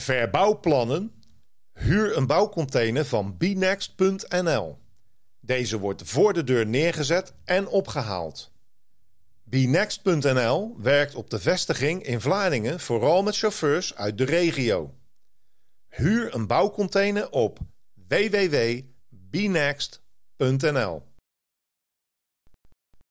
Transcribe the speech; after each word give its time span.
Verbouwplannen? 0.00 1.22
Huur 1.72 2.16
een 2.16 2.26
bouwcontainer 2.26 3.04
van 3.04 3.36
bnext.nl. 3.36 4.78
Deze 5.40 5.78
wordt 5.78 6.02
voor 6.02 6.32
de 6.32 6.44
deur 6.44 6.66
neergezet 6.66 7.34
en 7.44 7.68
opgehaald. 7.68 8.52
Bnext.nl 9.42 10.76
werkt 10.78 11.14
op 11.14 11.30
de 11.30 11.38
vestiging 11.38 12.02
in 12.02 12.20
Vlaardingen 12.20 12.80
vooral 12.80 13.22
met 13.22 13.36
chauffeurs 13.36 13.94
uit 13.94 14.18
de 14.18 14.24
regio. 14.24 14.94
Huur 15.88 16.34
een 16.34 16.46
bouwcontainer 16.46 17.30
op 17.30 17.58
www.bnext.nl. 18.08 21.02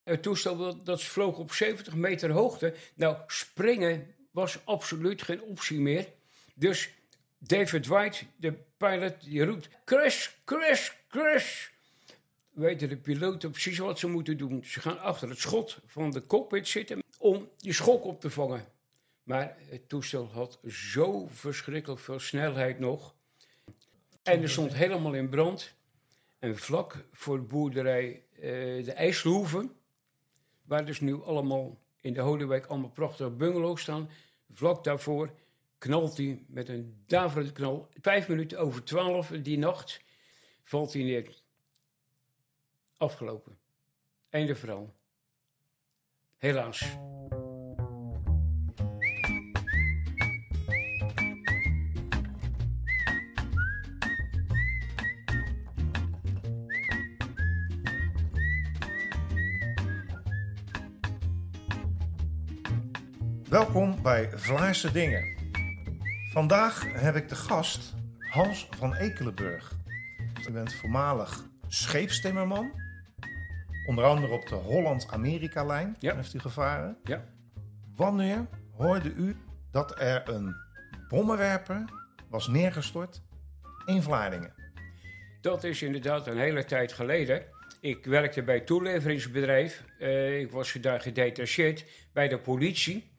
Het 0.04 0.24
toestel 0.24 0.58
dat, 0.58 0.86
dat 0.86 1.04
vloog 1.04 1.38
op 1.38 1.52
70 1.52 1.96
meter 1.96 2.32
hoogte. 2.32 2.74
Nou, 2.96 3.18
springen 3.28 4.16
was 4.32 4.60
absoluut 4.66 5.22
geen 5.22 5.42
optie 5.42 5.80
meer. 5.80 6.16
Dus 6.60 6.94
David 7.38 7.88
White, 7.88 8.26
de 8.36 8.54
pilot, 8.78 9.22
die 9.22 9.46
roept: 9.46 9.70
crash, 9.86 10.30
crash, 10.44 10.92
crash. 11.08 11.68
Weten 12.50 12.90
de 12.90 12.98
piloten 12.98 13.52
precies 13.52 13.78
wat 13.78 14.00
ze 14.00 14.08
moeten 14.08 14.38
doen. 14.38 14.64
Ze 14.64 14.80
gaan 14.80 15.00
achter 15.00 15.30
het 15.30 15.40
schot 15.40 15.80
van 15.86 16.12
de 16.12 16.26
cockpit 16.26 16.68
zitten 16.68 17.04
om 17.18 17.50
die 17.58 17.74
schok 17.74 18.04
op 18.04 18.22
te 18.22 18.30
vangen. 18.30 18.66
Maar 19.24 19.58
het 19.70 19.90
toestel 19.90 20.30
had 20.32 20.60
zo 20.68 21.28
verschrikkelijk 21.28 22.00
veel 22.00 22.20
snelheid 22.20 22.80
nog. 22.80 23.16
En 24.24 24.42
er 24.42 24.50
stond 24.50 24.74
helemaal 24.74 25.14
in 25.14 25.30
brand. 25.30 25.74
En 26.40 26.58
vlak 26.58 27.06
voor 27.12 27.38
de 27.38 27.44
boerderij 27.44 28.24
uh, 28.36 28.42
de 28.86 28.92
IJsselhoeven, 28.92 29.72
waar 30.64 30.86
dus 30.86 31.00
nu 31.00 31.24
allemaal 31.24 31.78
in 32.02 32.14
de 32.14 32.22
Holywijk 32.22 32.66
allemaal 32.66 32.90
prachtige 32.90 33.30
bungalows 33.30 33.82
staan, 33.82 34.10
vlak 34.54 34.84
daarvoor 34.84 35.32
knalt 35.78 36.18
hij 36.18 36.46
met 36.48 36.70
een 36.70 37.04
daverende 37.06 37.52
knal. 37.52 37.90
Vijf 38.02 38.28
minuten 38.28 38.60
over 38.60 38.84
twaalf 38.84 39.28
die 39.28 39.58
nacht 39.58 40.02
valt 40.64 40.94
hij 40.94 41.04
neer. 41.04 41.42
Afgelopen. 42.98 43.58
Einde 44.30 44.56
verhaal. 44.56 44.96
Helaas. 46.38 46.98
Welkom 63.50 64.02
bij 64.02 64.30
Vlaarse 64.38 64.92
Dingen. 64.92 65.37
Vandaag 66.38 67.02
heb 67.02 67.16
ik 67.16 67.30
de 67.30 67.36
gast 67.36 67.94
Hans 68.20 68.68
van 68.78 68.96
Ekelenburg. 68.96 69.72
U 70.50 70.52
bent 70.52 70.74
voormalig 70.74 71.46
scheepstimmerman. 71.68 72.72
Onder 73.88 74.04
andere 74.04 74.34
op 74.34 74.48
de 74.48 74.56
Holland-Amerika-lijn 74.56 75.96
Ja. 76.00 76.16
heeft 76.16 76.34
u 76.34 76.40
gevaren. 76.40 76.98
Ja. 77.04 77.24
Wanneer 77.96 78.48
hoorde 78.72 79.14
u 79.14 79.36
dat 79.72 80.00
er 80.00 80.30
een 80.30 80.56
bommenwerper 81.08 81.84
was 82.30 82.48
neergestort 82.48 83.22
in 83.86 84.02
Vlaardingen? 84.02 84.54
Dat 85.42 85.64
is 85.64 85.82
inderdaad 85.82 86.28
een 86.28 86.38
hele 86.38 86.66
tijd 86.66 86.94
geleden. 86.94 87.44
Ik 87.82 88.06
werkte 88.06 88.44
bij 88.44 88.56
een 88.56 88.66
toeleveringsbedrijf. 88.66 89.84
Eh, 90.00 90.40
ik 90.40 90.52
was 90.52 90.74
daar 90.74 91.02
gedetacheerd 91.02 91.86
bij 92.14 92.28
de 92.28 92.40
politie, 92.40 93.12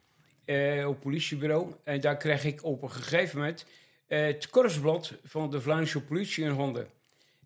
eh, 0.49 0.89
op 0.89 1.01
politiebureau. 1.01 1.75
En 1.85 2.01
daar 2.01 2.17
kreeg 2.17 2.45
ik 2.45 2.65
op 2.65 2.83
een 2.83 2.91
gegeven 2.91 3.39
moment 3.39 3.67
eh, 4.07 4.21
het 4.21 4.51
korpsblad 4.51 5.13
van 5.25 5.51
de 5.51 5.61
Vlaamse 5.61 6.03
politie 6.03 6.45
in 6.45 6.51
handen. 6.51 6.89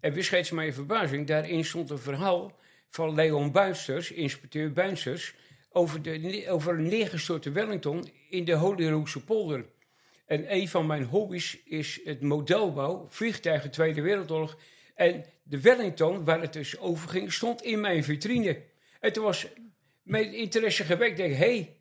En 0.00 0.12
wist 0.12 0.27
steeds 0.27 0.50
mijn 0.50 0.75
verbazing, 0.75 1.27
daarin 1.27 1.64
stond 1.64 1.91
een 1.91 1.98
verhaal 1.98 2.58
van 2.89 3.14
Leon 3.14 3.52
Buisters, 3.52 4.11
inspecteur 4.11 4.73
Buisters, 4.73 5.35
over, 5.70 6.02
de, 6.02 6.45
over 6.48 6.74
een 6.74 6.89
neergestorte 6.89 7.51
Wellington 7.51 8.08
in 8.29 8.45
de 8.45 8.55
Holyroodse 8.55 9.24
polder. 9.24 9.64
En 10.27 10.55
een 10.55 10.69
van 10.69 10.86
mijn 10.86 11.05
hobby's 11.05 11.58
is 11.64 12.01
het 12.05 12.20
modelbouw, 12.20 13.07
vliegtuigen 13.08 13.70
Tweede 13.70 14.02
Wereldoorlog. 14.02 14.58
En 14.95 15.24
de 15.42 15.61
Wellington, 15.61 16.24
waar 16.24 16.40
het 16.40 16.52
dus 16.52 16.79
over 16.79 17.08
ging, 17.08 17.33
stond 17.33 17.63
in 17.63 17.80
mijn 17.80 18.05
vitrine. 18.05 18.63
En 19.01 19.13
toen 19.13 19.24
was 19.24 19.46
mijn 20.02 20.34
interesse 20.34 20.84
gewekt. 20.84 21.11
Ik 21.11 21.17
denk, 21.17 21.34
hé, 21.34 21.57
hey, 21.57 21.77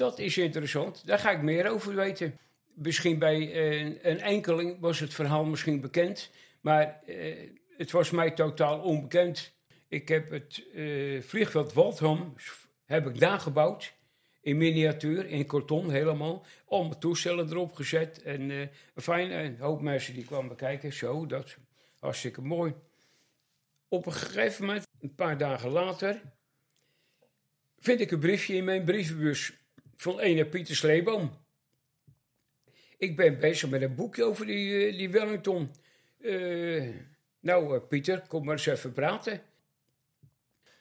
dat 0.00 0.18
is 0.18 0.38
interessant. 0.38 1.06
Daar 1.06 1.18
ga 1.18 1.30
ik 1.30 1.42
meer 1.42 1.70
over 1.70 1.94
weten. 1.94 2.38
Misschien 2.74 3.18
bij 3.18 3.52
eh, 3.52 3.80
een, 3.80 4.20
enkeling 4.20 4.80
was 4.80 5.00
het 5.00 5.14
verhaal 5.14 5.44
misschien 5.44 5.80
bekend. 5.80 6.30
Maar 6.60 7.00
eh, 7.06 7.36
het 7.76 7.90
was 7.90 8.10
mij 8.10 8.30
totaal 8.30 8.80
onbekend. 8.80 9.52
Ik 9.88 10.08
heb 10.08 10.30
het 10.30 10.64
eh, 10.74 11.22
vliegveld 11.22 11.72
Waldham 11.72 12.34
heb 12.84 13.06
ik 13.06 13.18
nagebouwd. 13.18 13.92
In 14.40 14.56
miniatuur, 14.56 15.26
in 15.26 15.46
karton 15.46 15.90
helemaal. 15.90 16.46
Allemaal 16.68 16.98
toestellen 16.98 17.50
erop 17.50 17.74
gezet. 17.74 18.22
En 18.22 18.50
eh 18.50 18.66
fijn, 18.96 19.30
een 19.30 19.58
hoop 19.58 19.80
mensen 19.80 20.14
die 20.14 20.24
kwamen 20.24 20.56
kijken. 20.56 20.92
Zo, 20.92 21.26
dat 21.26 21.56
hartstikke 21.98 22.42
mooi. 22.42 22.74
Op 23.88 24.06
een 24.06 24.12
gegeven 24.12 24.64
moment, 24.64 24.86
een 25.00 25.14
paar 25.14 25.38
dagen 25.38 25.70
later... 25.70 26.22
vind 27.78 28.00
ik 28.00 28.10
een 28.10 28.18
briefje 28.18 28.54
in 28.54 28.64
mijn 28.64 28.84
brievenbus 28.84 29.59
van 30.00 30.18
ene 30.18 30.46
Pieter 30.46 30.76
Sleeboom. 30.76 31.30
Ik 32.98 33.16
ben 33.16 33.38
bezig 33.38 33.70
met 33.70 33.82
een 33.82 33.94
boekje 33.94 34.24
over 34.24 34.46
die, 34.46 34.86
eh, 34.86 34.96
die 34.96 35.10
Wellington. 35.10 35.70
Eh, 36.20 36.94
nou, 37.40 37.76
eh, 37.76 37.86
Pieter, 37.88 38.22
kom 38.28 38.44
maar 38.44 38.54
eens 38.54 38.66
even 38.66 38.92
praten. 38.92 39.42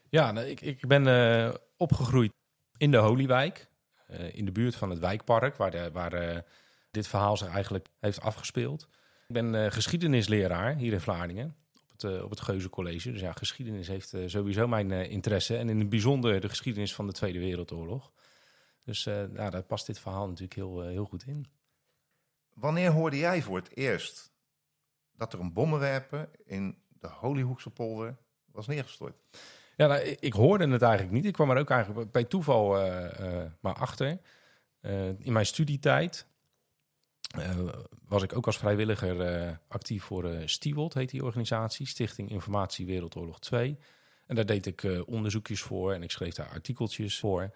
Ja, 0.10 0.32
nou, 0.32 0.48
ik, 0.48 0.62
ik 0.62 0.88
ben 0.88 1.60
opgegroeid 1.78 2.32
in 2.78 2.92
de 2.92 2.98
Holywijk. 2.98 3.68
in 4.32 4.46
de 4.46 4.52
buurt 4.52 4.76
van 4.76 4.90
het 4.90 5.00
wijkpark, 5.00 5.56
waar, 5.56 5.72
de, 5.72 5.92
waar 5.92 6.46
dit 6.92 7.08
verhaal 7.08 7.38
zich 7.38 7.48
eigenlijk 7.48 7.88
heeft 8.00 8.22
afgespeeld. 8.22 8.88
Ik 9.28 9.34
ben 9.34 9.72
geschiedenisleraar 9.72 10.76
hier 10.76 10.94
in 10.94 11.00
Vlaardingen. 11.00 11.56
Op 11.74 12.02
het, 12.02 12.24
op 12.24 12.30
het 12.30 12.42
Geuze 12.42 12.70
College. 12.70 13.12
Dus 13.12 13.22
ja, 13.22 13.32
geschiedenis 13.32 13.88
heeft 13.88 14.14
sowieso 14.26 14.68
mijn 14.68 14.92
interesse. 14.92 15.58
En 15.58 15.70
in 15.70 15.80
het 15.80 15.90
bijzonder 15.90 16.42
de 16.42 16.50
geschiedenis 16.50 16.94
van 16.94 17.08
de 17.08 17.14
Tweede 17.14 17.40
Wereldoorlog. 17.40 18.12
Dus 18.90 19.06
eh, 19.06 19.34
ja, 19.34 19.50
daar 19.50 19.64
past 19.64 19.86
dit 19.86 20.00
verhaal 20.00 20.28
natuurlijk 20.28 20.54
heel, 20.54 20.84
eh, 20.84 20.90
heel 20.90 21.06
goed 21.06 21.28
in. 21.28 21.46
Wanneer 22.54 22.92
hoorde 22.92 23.18
jij 23.18 23.42
voor 23.42 23.58
het 23.58 23.76
eerst 23.76 24.32
dat 25.12 25.34
er 25.34 25.40
een 25.40 25.54
bommenwerper 25.54 26.30
in 26.46 26.78
de 27.00 27.08
Holyhoekse 27.08 27.70
polder 27.70 28.18
was 28.46 28.68
neergestort? 28.68 29.16
Ja, 29.76 29.88
nou, 29.88 30.02
ik, 30.02 30.34
hoorde 30.34 30.68
het 30.68 30.82
eigenlijk 30.82 31.14
niet. 31.14 31.26
Ik 31.26 31.34
kwam 31.34 31.50
er 31.50 31.58
ook 31.58 31.70
eigenlijk 31.70 32.12
bij 32.12 32.24
toeval 32.24 32.80
eh, 32.80 33.46
maar 33.60 33.74
achter. 33.74 34.20
In 35.18 35.34
mijn 35.34 35.46
studietijd 35.46 36.28
was 38.06 38.24
ik 38.24 38.36
ook 38.36 38.46
als 38.46 38.58
vrijwilliger 38.58 39.60
actief 39.68 40.04
voor 40.04 40.42
Stiwold, 40.46 40.94
heet 40.94 41.10
die 41.10 41.24
organisatie, 41.24 41.88
Stichting 41.88 42.30
Informatie 42.30 42.86
Wereldoorlog 42.86 43.40
2. 43.40 43.78
En 44.26 44.36
daar 44.36 44.46
deed 44.46 44.66
ik 44.66 45.04
onderzoekjes 45.06 45.62
voor 45.62 45.94
en 45.94 46.04
ik 46.04 46.12
schreef 46.12 46.34
daar 46.34 46.50
artikeltjes 46.50 47.20
voor. 47.20 47.52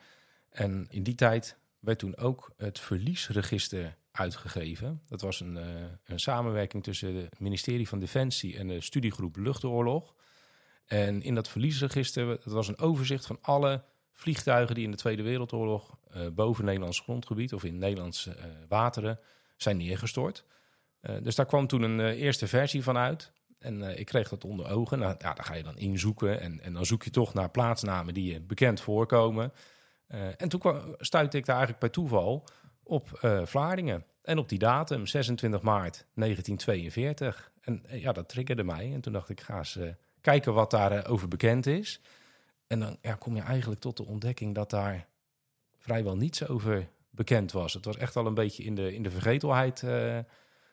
En 0.53 0.87
in 0.89 1.03
die 1.03 1.15
tijd 1.15 1.57
werd 1.79 1.99
toen 1.99 2.17
ook 2.17 2.53
het 2.57 2.79
verliesregister 2.79 3.97
uitgegeven. 4.11 5.01
Dat 5.05 5.21
was 5.21 5.39
een, 5.39 5.57
eh, 5.57 5.65
een 6.03 6.19
samenwerking 6.19 6.83
tussen 6.83 7.15
het 7.15 7.39
ministerie 7.39 7.87
van 7.87 7.99
Defensie 7.99 8.57
en 8.57 8.67
de 8.67 8.81
studiegroep 8.81 9.35
Luchtoorlog. 9.35 10.15
En 10.85 11.21
in 11.21 11.35
dat 11.35 11.49
verliesregister, 11.49 12.39
was 12.43 12.67
een 12.67 12.79
overzicht 12.79 13.25
van 13.25 13.37
alle 13.41 13.83
vliegtuigen 14.11 14.75
die 14.75 14.83
in 14.83 14.91
de 14.91 14.97
Tweede 14.97 15.23
Wereldoorlog 15.23 15.97
eh, 16.11 16.27
boven 16.27 16.65
Nederlands 16.65 16.99
grondgebied 16.99 17.53
of 17.53 17.63
in 17.63 17.77
Nederlandse 17.77 18.35
eh, 18.35 18.45
wateren 18.67 19.19
zijn 19.57 19.77
neergestort. 19.77 20.45
Dus 21.21 21.35
daar 21.35 21.45
kwam 21.45 21.67
toen 21.67 21.81
een 21.81 21.99
eerste 21.99 22.47
versie 22.47 22.83
van 22.83 22.97
uit. 22.97 23.31
En 23.59 23.99
ik 23.99 24.05
kreeg 24.05 24.29
dat 24.29 24.45
onder 24.45 24.69
ogen. 24.69 24.99
Nou, 24.99 25.15
ja, 25.19 25.33
daar 25.33 25.45
ga 25.45 25.53
je 25.53 25.63
dan 25.63 25.77
inzoeken. 25.77 26.39
En, 26.39 26.61
en 26.61 26.73
dan 26.73 26.85
zoek 26.85 27.03
je 27.03 27.09
toch 27.09 27.33
naar 27.33 27.49
plaatsnamen 27.49 28.13
die 28.13 28.33
je 28.33 28.41
bekend 28.41 28.81
voorkomen. 28.81 29.53
Eh, 30.07 30.27
en 30.37 30.49
toen 30.49 30.61
stuitte 30.97 31.37
ik 31.37 31.45
daar 31.45 31.55
eigenlijk 31.55 31.79
bij 31.79 31.89
toeval 31.89 32.43
op 32.83 33.13
eh, 33.13 33.45
Vlaardingen. 33.45 34.05
En 34.21 34.37
op 34.37 34.49
die 34.49 34.59
datum, 34.59 35.05
26 35.05 35.61
maart 35.61 36.05
1942. 36.13 37.51
En 37.61 37.85
eh, 37.85 38.01
ja, 38.01 38.11
dat 38.11 38.29
triggerde 38.29 38.63
mij. 38.63 38.93
En 38.93 39.01
toen 39.01 39.13
dacht 39.13 39.29
ik, 39.29 39.41
ga 39.41 39.57
eens 39.57 39.79
kijken 40.21 40.53
wat 40.53 40.71
daarover 40.71 41.09
over 41.09 41.27
bekend 41.27 41.65
is. 41.65 42.01
En 42.67 42.79
dan 42.79 42.97
ja, 43.01 43.15
kom 43.15 43.35
je 43.35 43.41
eigenlijk 43.41 43.81
tot 43.81 43.97
de 43.97 44.05
ontdekking 44.05 44.55
dat 44.55 44.69
daar 44.69 45.07
vrijwel 45.77 46.17
niets 46.17 46.47
over 46.47 46.89
bekend 47.09 47.51
was. 47.51 47.73
Het 47.73 47.85
was 47.85 47.97
echt 47.97 48.15
al 48.15 48.25
een 48.25 48.33
beetje 48.33 48.63
in 48.63 48.75
de, 48.75 48.93
in 48.93 49.03
de 49.03 49.11
vergetelheid 49.11 49.83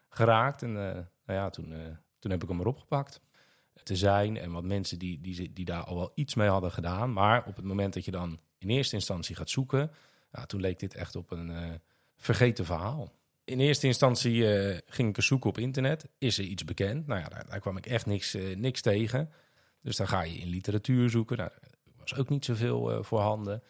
geraakt. 0.08 0.62
En 0.62 0.72
nou 0.72 1.06
ja, 1.24 1.50
toen, 1.50 1.74
toen 2.18 2.30
heb 2.30 2.42
ik 2.42 2.48
hem 2.48 2.60
erop 2.60 2.78
gepakt. 2.78 3.20
Te 3.82 3.96
zijn 3.96 4.36
en 4.36 4.52
wat 4.52 4.64
mensen 4.64 4.98
die, 4.98 5.20
die, 5.20 5.52
die 5.52 5.64
daar 5.64 5.84
al 5.84 5.96
wel 5.96 6.12
iets 6.14 6.34
mee 6.34 6.48
hadden 6.48 6.72
gedaan. 6.72 7.12
Maar 7.12 7.44
op 7.46 7.56
het 7.56 7.64
moment 7.64 7.94
dat 7.94 8.04
je 8.04 8.10
dan 8.10 8.40
in 8.60 8.68
eerste 8.68 8.94
instantie 8.94 9.36
gaat 9.36 9.50
zoeken, 9.50 9.90
ja, 10.32 10.46
toen 10.46 10.60
leek 10.60 10.78
dit 10.78 10.94
echt 10.94 11.16
op 11.16 11.30
een 11.30 11.50
eh, 11.50 11.70
vergeten 12.16 12.64
verhaal. 12.64 13.12
in 13.44 13.60
eerste 13.60 13.86
instantie 13.86 14.54
eh, 14.54 14.78
ging 14.86 15.08
ik 15.08 15.16
eens 15.16 15.26
zoeken 15.26 15.50
op 15.50 15.58
internet. 15.58 16.08
Is 16.18 16.38
er 16.38 16.44
iets 16.44 16.64
bekend? 16.64 17.06
Nou 17.06 17.20
ja, 17.20 17.28
daar, 17.28 17.46
daar 17.48 17.60
kwam 17.60 17.76
ik 17.76 17.86
echt 17.86 18.06
niks, 18.06 18.34
eh, 18.34 18.56
niks 18.56 18.80
tegen. 18.80 19.30
Dus 19.82 19.96
dan 19.96 20.08
ga 20.08 20.22
je 20.22 20.38
in 20.38 20.48
literatuur 20.48 21.10
zoeken. 21.10 21.36
Nou, 21.36 21.50
er 21.50 21.92
was 21.96 22.14
ook 22.14 22.28
niet 22.28 22.44
zoveel 22.44 23.04
voorhanden. 23.04 23.62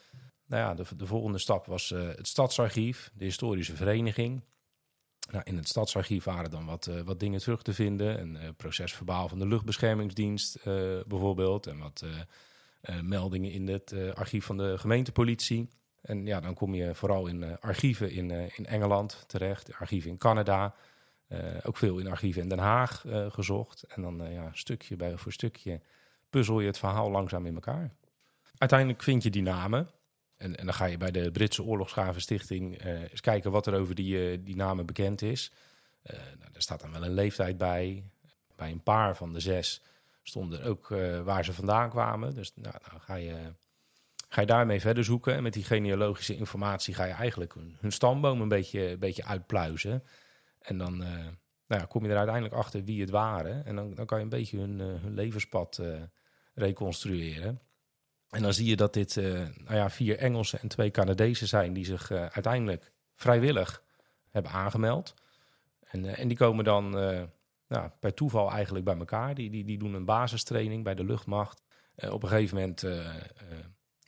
Nou 0.47 0.63
ja, 0.63 0.75
de, 0.75 0.97
de 0.97 1.07
volgende 1.07 1.39
stap 1.39 1.67
was 1.67 1.89
het 1.89 2.29
Stadsarchief, 2.29 3.11
de 3.15 3.25
historische 3.25 3.77
vereniging. 3.77 4.45
Nou, 5.31 5.43
in 5.45 5.57
het 5.57 5.69
Stadsarchief 5.69 6.25
waren 6.25 6.51
dan 6.51 6.65
wat, 6.65 6.91
wat 7.05 7.21
dingen 7.21 7.41
terug 7.41 7.63
te 7.63 7.75
vinden. 7.75 8.21
Een 8.21 8.57
procesverbaal 8.57 9.29
van 9.29 9.39
de 9.39 9.47
luchtbeschermingsdienst 9.47 10.65
bijvoorbeeld. 11.07 11.67
En 11.67 11.79
wat 11.79 12.05
meldingen 13.03 13.53
in 13.53 13.69
het 13.69 13.95
archief 14.15 14.45
van 14.45 14.57
de 14.57 14.79
gemeentepolitie. 14.79 15.69
En 16.01 16.27
ja, 16.27 16.41
dan 16.41 16.55
kom 16.55 16.75
je 16.75 16.95
vooral 16.95 17.27
in 17.27 17.43
uh, 17.43 17.53
archieven 17.61 18.11
in, 18.11 18.31
uh, 18.31 18.59
in 18.59 18.67
Engeland 18.67 19.25
terecht, 19.27 19.75
archieven 19.75 20.11
in 20.11 20.19
Canada. 20.19 20.75
Uh, 21.29 21.39
ook 21.63 21.77
veel 21.77 21.99
in 21.99 22.07
archieven 22.07 22.43
in 22.43 22.49
Den 22.49 22.59
Haag 22.59 23.05
gezocht. 23.29 23.83
En 23.83 24.03
dan 24.03 24.33
ja, 24.33 24.51
stukje 24.53 24.97
bij, 24.97 25.17
voor 25.17 25.33
stukje 25.33 25.81
puzzel 26.31 26.61
je 26.61 26.67
het 26.67 26.79
verhaal 26.79 27.11
langzaam 27.11 27.47
in 27.47 27.55
elkaar. 27.55 27.95
Uiteindelijk 28.59 29.03
vind 29.03 29.23
je 29.23 29.31
die 29.31 29.43
namen. 29.43 29.89
En, 30.37 30.57
en 30.57 30.65
dan 30.65 30.75
ga 30.75 30.85
je 30.85 30.97
bij 30.97 31.11
de 31.11 31.31
Britse 31.31 31.63
Oorlogsgravenstichting 31.63 32.85
eens 32.85 33.21
kijken 33.21 33.51
wat 33.51 33.67
er 33.67 33.75
over 33.75 33.95
die, 33.95 34.43
die 34.43 34.57
namen 34.57 34.87
bekend 34.87 35.23
is. 35.23 35.53
nou, 36.03 36.53
daar 36.53 36.63
staat 36.63 36.81
dan 36.81 36.93
wel 36.93 37.05
een 37.05 37.15
leeftijd 37.15 37.59
bij. 37.59 38.05
Bij 38.57 38.71
een 38.71 38.83
paar 38.83 39.17
van 39.17 39.33
de 39.33 39.41
zes 39.41 39.83
stonden 40.31 40.65
ook 40.65 40.89
waar 41.25 41.45
ze 41.45 41.53
vandaan 41.53 41.91
kwamen. 41.91 42.35
Dus 42.35 42.53
nou, 42.55 42.75
dan 42.91 43.01
ga 43.01 43.15
je 43.15 43.53
Ga 44.33 44.41
je 44.41 44.47
daarmee 44.47 44.81
verder 44.81 45.05
zoeken 45.05 45.35
en 45.35 45.43
met 45.43 45.53
die 45.53 45.65
genealogische 45.65 46.37
informatie 46.37 46.95
ga 46.95 47.05
je 47.05 47.13
eigenlijk 47.13 47.55
hun, 47.81 47.93
stamboom 47.93 48.41
een 48.41 48.49
beetje, 48.49 48.91
een 48.91 48.99
beetje 48.99 49.25
uitpluizen. 49.25 50.03
En 50.61 50.79
dan 50.79 51.03
uh, 51.03 51.09
nou 51.67 51.81
ja, 51.81 51.85
kom 51.85 52.05
je 52.05 52.11
er 52.11 52.17
uiteindelijk 52.17 52.55
achter 52.55 52.85
wie 52.85 53.01
het 53.01 53.11
waren. 53.11 53.65
En 53.65 53.77
dan, 53.77 53.95
dan 53.95 54.07
kan 54.07 54.19
je 54.19 54.25
een 54.25 54.31
beetje 54.31 54.59
hun, 54.59 54.79
uh, 54.79 54.87
hun 55.03 55.15
levenspad 55.15 55.83
reconstrueren. 56.55 57.61
En 58.31 58.43
dan 58.43 58.53
zie 58.53 58.67
je 58.67 58.77
dat 58.77 58.95
dit 58.95 59.17
nou 59.17 59.75
ja, 59.75 59.91
vier 59.91 60.19
Engelsen 60.19 60.61
en 60.61 60.69
twee 60.69 60.91
Canadezen 60.91 61.49
zijn 61.49 61.73
die 61.73 61.85
zich 61.85 62.11
uiteindelijk 62.11 62.93
vrijwillig 63.15 63.83
hebben 64.29 64.53
aangemeld. 64.53 65.15
En, 65.81 66.05
en 66.05 66.29
die 66.29 66.37
komen 66.37 66.65
dan 66.65 66.91
nou, 67.71 67.91
per 68.01 68.15
toeval 68.15 68.51
eigenlijk 68.51 68.85
bij 68.85 68.97
elkaar. 68.97 69.35
Die, 69.35 69.51
die, 69.51 69.65
die 69.65 69.79
doen 69.79 69.95
een 69.95 70.05
basistraining 70.05 70.85
bij 70.85 70.95
de 70.95 71.05
luchtmacht. 71.05 71.63
op 72.11 72.23
een 72.23 72.29
gegeven 72.29 72.57
moment 72.57 72.87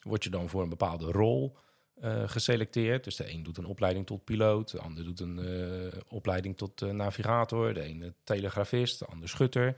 word 0.03 0.25
je 0.25 0.31
dan 0.31 0.49
voor 0.49 0.63
een 0.63 0.69
bepaalde 0.69 1.11
rol 1.13 1.57
geselecteerd. 2.27 3.05
Dus 3.05 3.17
de 3.17 3.33
een 3.33 3.43
doet 3.43 3.57
een 3.57 3.65
opleiding 3.65 4.07
tot 4.07 4.25
piloot, 4.25 4.71
de 4.71 4.81
ander 4.81 5.05
doet 5.05 5.21
een 5.21 5.41
opleiding 6.09 6.57
tot 6.57 6.93
navigator, 6.93 7.75
de 7.75 7.81
ene 7.81 8.15
telegrafist, 8.25 8.99
de 8.99 9.07
ander 9.07 9.29
schutter. 9.29 9.77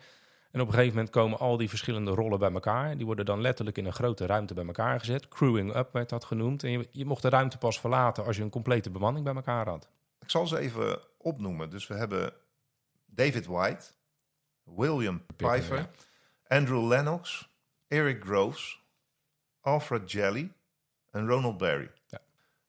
En 0.55 0.61
op 0.61 0.67
een 0.67 0.73
gegeven 0.73 0.95
moment 0.95 1.15
komen 1.15 1.39
al 1.39 1.57
die 1.57 1.69
verschillende 1.69 2.11
rollen 2.11 2.39
bij 2.39 2.53
elkaar. 2.53 2.97
Die 2.97 3.07
worden 3.07 3.25
dan 3.25 3.41
letterlijk 3.41 3.79
in 3.79 3.87
een 3.87 3.93
grote 3.93 4.27
ruimte 4.27 4.55
bij 4.55 4.67
elkaar 4.67 4.99
gezet. 4.99 5.29
Crewing 5.29 5.77
up 5.77 5.93
werd 5.93 6.09
dat 6.09 6.25
genoemd. 6.25 6.65
En 6.65 6.71
je, 6.71 6.89
je 6.93 7.05
mocht 7.05 7.23
de 7.23 7.29
ruimte 7.29 7.59
pas 7.59 7.81
verlaten 7.81 8.25
als 8.25 8.37
je 8.37 8.43
een 8.43 8.51
complete 8.51 8.91
bemanning 8.91 9.25
bij 9.25 9.35
elkaar 9.35 9.69
had. 9.69 9.89
Ik 10.21 10.31
zal 10.31 10.47
ze 10.47 10.59
even 10.59 10.99
opnoemen. 11.19 11.71
Dus 11.71 11.87
we 11.87 11.95
hebben 11.95 12.33
David 13.15 13.47
White, 13.47 13.85
William 14.63 15.23
Pfeiffer, 15.37 15.91
Andrew 16.49 16.87
Lennox, 16.87 17.49
Eric 17.89 18.23
Groves, 18.23 18.83
Alfred 19.61 20.11
Jelly 20.11 20.53
en 21.11 21.29
Ronald 21.29 21.59
Barry. 21.59 21.91
Ja. 22.07 22.21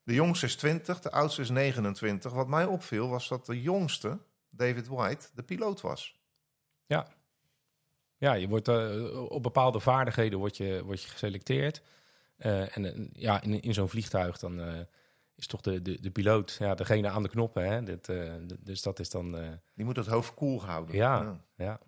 De 0.03 0.13
jongste 0.13 0.45
is 0.45 0.55
20, 0.55 1.01
de 1.01 1.11
oudste 1.11 1.41
is 1.41 1.49
29. 1.49 2.31
Wat 2.31 2.47
mij 2.47 2.65
opviel 2.65 3.09
was 3.09 3.27
dat 3.27 3.45
de 3.45 3.61
jongste, 3.61 4.19
David 4.49 4.87
White, 4.87 5.27
de 5.33 5.43
piloot 5.43 5.81
was. 5.81 6.19
Ja, 6.85 7.07
ja 8.17 8.33
je 8.33 8.47
wordt, 8.47 8.67
uh, 8.67 9.31
op 9.31 9.43
bepaalde 9.43 9.79
vaardigheden 9.79 10.39
word 10.39 10.57
je, 10.57 10.83
word 10.83 11.01
je 11.01 11.09
geselecteerd. 11.09 11.81
Uh, 12.37 12.77
en 12.77 12.83
uh, 12.83 13.07
ja, 13.11 13.41
in, 13.41 13.61
in 13.61 13.73
zo'n 13.73 13.89
vliegtuig 13.89 14.37
dan 14.37 14.85
is 15.35 15.47
toch 15.47 15.61
de, 15.61 15.81
de, 15.81 16.01
de 16.01 16.11
piloot 16.11 16.55
ja, 16.59 16.75
degene 16.75 17.09
aan 17.09 17.23
de 17.23 17.29
knoppen. 17.29 17.65
Hè? 17.65 17.83
Dit, 17.83 18.11
dus 18.59 18.81
dat 18.81 18.99
is 18.99 19.09
dan... 19.09 19.59
Die 19.73 19.85
moet 19.85 19.95
het 19.95 20.07
hoofd 20.07 20.33
koel 20.33 20.63
houden. 20.63 20.95
Ja, 20.95 21.21
ja, 21.21 21.41
ja. 21.55 21.79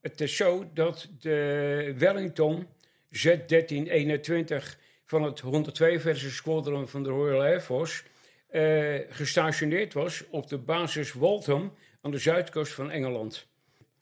Het 0.00 0.20
is 0.20 0.36
zo 0.36 0.70
dat 0.74 1.08
de 1.18 1.94
Wellington 1.98 2.66
Z-1321 3.10 4.82
van 5.04 5.22
het 5.22 5.40
142 5.40 6.32
Squadron 6.32 6.88
van 6.88 7.02
de 7.02 7.08
Royal 7.08 7.40
Air 7.40 7.60
Force 7.60 8.04
uh, 8.50 9.00
gestationeerd 9.08 9.92
was 9.92 10.24
op 10.30 10.48
de 10.48 10.58
basis 10.58 11.12
Waltham 11.12 11.74
aan 12.00 12.10
de 12.10 12.18
zuidkust 12.18 12.72
van 12.72 12.90
Engeland. 12.90 13.46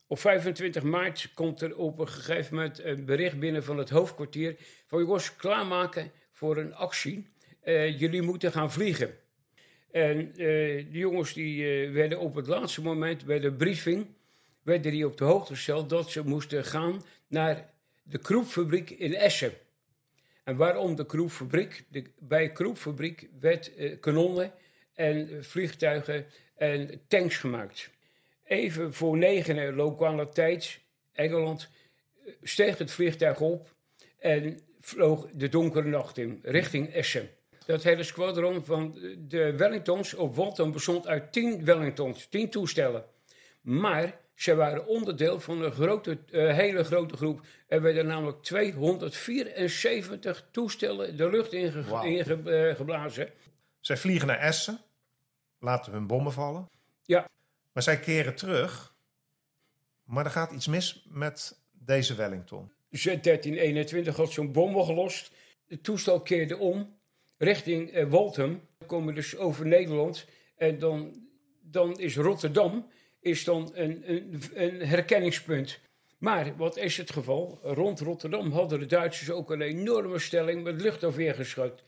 Op 0.07 0.19
25 0.19 0.83
maart 0.83 1.31
komt 1.35 1.61
er 1.61 1.77
op 1.77 1.99
een 1.99 2.09
gegeven 2.09 2.55
moment 2.55 2.85
een 2.85 3.05
bericht 3.05 3.39
binnen 3.39 3.65
van 3.65 3.79
het 3.79 3.91
hoofdkwartier 3.91 4.57
van 4.87 4.99
jongens, 4.99 5.37
klaarmaken 5.37 6.13
voor 6.33 6.57
een 6.57 6.75
actie. 6.75 7.27
Uh, 7.65 7.99
jullie 8.01 8.23
moeten 8.23 8.53
gaan 8.53 8.73
vliegen. 8.73 9.11
En 9.91 10.19
uh, 10.19 10.37
de 10.37 10.87
jongens 10.91 11.33
die 11.33 11.89
werden 11.89 12.19
op 12.19 12.35
het 12.35 12.47
laatste 12.47 12.83
moment 12.83 13.25
bij 13.25 13.41
de 13.41 13.53
briefing 13.53 14.07
werden 14.63 14.93
die 14.93 15.07
op 15.07 15.17
de 15.17 15.25
hoogte 15.25 15.55
gesteld 15.55 15.91
dat 15.91 16.11
ze 16.11 16.23
moesten 16.25 16.65
gaan 16.65 17.03
naar 17.27 17.71
de 18.03 18.19
Kroepfabriek 18.19 18.91
in 18.91 19.15
Essen. 19.15 19.53
En 20.45 20.57
waarom 20.57 20.95
de 20.97 21.07
Kroepfabriek? 21.07 21.85
De, 21.89 22.05
bij 22.19 22.53
Kroepfabriek 22.53 23.29
werd 23.41 23.75
eh, 23.75 24.01
kanonnen 24.01 24.53
en 24.95 25.45
vliegtuigen 25.45 26.27
en 26.57 27.01
tanks 27.09 27.37
gemaakt. 27.37 27.91
Even 28.45 28.95
voor 28.95 29.17
negen 29.17 29.75
lokale 29.75 30.29
tijd, 30.29 30.81
Engeland, 31.13 31.69
eh, 32.25 32.33
steeg 32.43 32.79
het 32.79 32.91
vliegtuig 32.91 33.41
op 33.41 33.75
en 34.19 34.61
vloog 34.81 35.27
de 35.33 35.49
donkere 35.49 35.89
nacht 35.89 36.19
in, 36.19 36.41
richting 36.43 36.93
Essen. 36.93 37.29
Dat 37.73 37.83
hele 37.83 38.03
squadron 38.03 38.65
van 38.65 38.99
de 39.19 39.57
Wellingtons 39.57 40.15
op 40.15 40.35
Walton 40.35 40.73
bestond 40.73 41.07
uit 41.07 41.33
tien 41.33 41.65
Wellingtons, 41.65 42.27
tien 42.27 42.51
toestellen. 42.51 43.05
Maar 43.61 44.21
ze 44.35 44.55
waren 44.55 44.87
onderdeel 44.87 45.41
van 45.41 45.63
een 45.63 45.73
grote, 45.73 46.19
uh, 46.31 46.55
hele 46.55 46.85
grote 46.85 47.17
groep. 47.17 47.47
Er 47.67 47.83
werden 47.83 48.07
namelijk 48.07 48.43
274 48.43 50.49
toestellen 50.51 51.17
de 51.17 51.31
lucht 51.31 51.53
ingeblazen. 51.53 53.27
In 53.27 53.29
uh, 53.29 53.35
zij 53.81 53.97
vliegen 53.97 54.27
naar 54.27 54.39
Essen, 54.39 54.81
laten 55.59 55.93
hun 55.93 56.07
bommen 56.07 56.33
vallen. 56.33 56.69
Ja. 57.05 57.29
Maar 57.73 57.83
zij 57.83 58.01
keren 58.01 58.35
terug. 58.35 58.95
Maar 60.05 60.25
er 60.25 60.31
gaat 60.31 60.53
iets 60.53 60.67
mis 60.67 61.07
met 61.09 61.59
deze 61.73 62.15
Wellington. 62.15 62.73
Z-1321 62.91 64.15
had 64.15 64.33
zo'n 64.33 64.53
bom 64.53 64.85
gelost. 64.85 65.31
Het 65.69 65.83
toestel 65.83 66.21
keerde 66.21 66.57
om 66.57 67.01
richting 67.43 67.97
uh, 67.97 68.11
Waltham. 68.11 68.61
Komen 68.87 69.15
dus 69.15 69.37
over 69.37 69.67
Nederland. 69.67 70.27
En 70.57 70.79
dan, 70.79 71.13
dan 71.61 71.99
is 71.99 72.17
Rotterdam 72.17 72.87
is 73.21 73.45
dan 73.45 73.71
een, 73.75 74.03
een, 74.11 74.43
een 74.55 74.87
herkenningspunt. 74.87 75.81
Maar 76.19 76.57
wat 76.57 76.77
is 76.77 76.97
het 76.97 77.13
geval? 77.13 77.59
Rond 77.63 78.01
Rotterdam 78.01 78.53
hadden 78.53 78.79
de 78.79 78.87
Duitsers 78.87 79.31
ook 79.31 79.51
een 79.51 79.61
enorme 79.61 80.19
stelling 80.19 80.63
met 80.63 80.81
luchtafweer 80.81 81.35
geschud. 81.35 81.85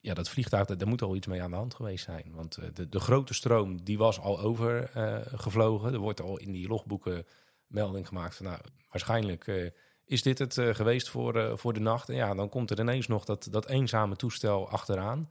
Ja, 0.00 0.14
dat 0.14 0.28
vliegtuig, 0.28 0.66
daar 0.66 0.88
moet 0.88 1.02
al 1.02 1.16
iets 1.16 1.26
mee 1.26 1.42
aan 1.42 1.50
de 1.50 1.56
hand 1.56 1.74
geweest 1.74 2.04
zijn. 2.04 2.32
Want 2.34 2.56
eh, 2.56 2.64
de, 2.74 2.88
de 2.88 3.00
grote 3.00 3.34
stroom, 3.34 3.84
die 3.84 3.98
was 3.98 4.20
al 4.20 4.40
overgevlogen. 4.40 5.88
Uh, 5.88 5.94
er 5.94 6.00
wordt 6.00 6.20
al 6.20 6.38
in 6.38 6.52
die 6.52 6.68
logboeken 6.68 7.26
melding 7.66 8.08
gemaakt 8.08 8.36
van... 8.36 8.46
nou, 8.46 8.60
waarschijnlijk 8.90 9.72
is 10.10 10.22
dit 10.22 10.38
het 10.38 10.56
uh, 10.56 10.74
geweest 10.74 11.08
voor, 11.08 11.58
voor 11.58 11.72
de 11.72 11.80
nacht. 11.80 12.08
En 12.08 12.14
ja, 12.14 12.34
dan 12.34 12.48
komt 12.48 12.70
er 12.70 12.80
ineens 12.80 13.06
nog 13.06 13.24
dat, 13.24 13.48
dat 13.50 13.68
eenzame 13.68 14.16
toestel 14.16 14.68
achteraan. 14.68 15.30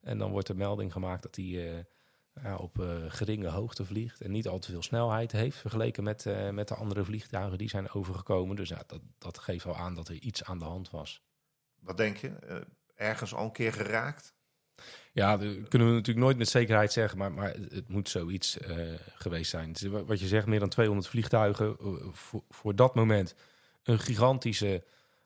En 0.00 0.18
dan 0.18 0.30
wordt 0.30 0.48
er 0.48 0.56
melding 0.56 0.92
gemaakt 0.92 1.22
dat 1.22 1.34
die 1.34 1.60
ja, 2.42 2.56
op 2.56 2.84
geringe 3.08 3.48
hoogte 3.48 3.84
vliegt 3.84 4.20
en 4.20 4.30
niet 4.30 4.48
al 4.48 4.58
te 4.58 4.70
veel 4.70 4.82
snelheid 4.82 5.32
heeft 5.32 5.56
vergeleken 5.56 6.02
met, 6.02 6.26
met 6.52 6.68
de 6.68 6.74
andere 6.74 7.04
vliegtuigen 7.04 7.58
die 7.58 7.68
zijn 7.68 7.90
overgekomen. 7.90 8.56
Dus 8.56 8.68
ja, 8.68 8.82
dat, 8.86 9.00
dat 9.18 9.38
geeft 9.38 9.66
al 9.66 9.76
aan 9.76 9.94
dat 9.94 10.08
er 10.08 10.14
iets 10.14 10.44
aan 10.44 10.58
de 10.58 10.64
hand 10.64 10.90
was. 10.90 11.22
Wat 11.80 11.96
denk 11.96 12.16
je? 12.16 12.32
Ergens 12.94 13.34
al 13.34 13.44
een 13.44 13.52
keer 13.52 13.72
geraakt? 13.72 14.34
Ja, 15.12 15.36
dat 15.36 15.68
kunnen 15.68 15.88
we 15.88 15.94
natuurlijk 15.94 16.26
nooit 16.26 16.36
met 16.36 16.48
zekerheid 16.48 16.92
zeggen, 16.92 17.18
maar, 17.18 17.32
maar 17.32 17.54
het 17.54 17.88
moet 17.88 18.08
zoiets 18.08 18.58
geweest 19.14 19.50
zijn. 19.50 19.76
Wat 20.06 20.20
je 20.20 20.26
zegt, 20.26 20.46
meer 20.46 20.60
dan 20.60 20.68
200 20.68 21.08
vliegtuigen 21.08 21.76
voor, 22.12 22.42
voor 22.48 22.74
dat 22.74 22.94
moment. 22.94 23.34
Een 23.88 23.98
gigantische 23.98 24.84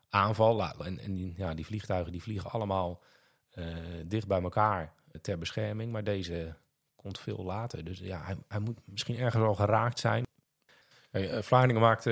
aanval. 0.09 0.63
En, 0.63 0.99
en 0.99 1.15
die, 1.15 1.35
ja, 1.37 1.55
die 1.55 1.67
vliegtuigen 1.67 2.13
die 2.13 2.23
vliegen 2.23 2.51
allemaal 2.51 3.03
dicht 4.07 4.27
bij 4.27 4.43
elkaar 4.43 4.93
ter 5.21 5.39
bescherming. 5.39 5.93
Maar 5.93 6.05
deze 6.05 6.55
komt 6.97 7.19
veel 7.19 7.45
later. 7.45 7.85
Dus 7.85 7.99
ja, 7.99 8.23
hij, 8.25 8.37
hij 8.49 8.59
moet 8.59 8.79
misschien 8.85 9.19
ergens 9.19 9.45
al 9.45 9.55
geraakt 9.55 9.99
zijn. 9.99 10.25
Hey, 11.11 11.37
uh, 11.37 11.43
Vlaardingen 11.43 11.83
maakte 11.83 12.11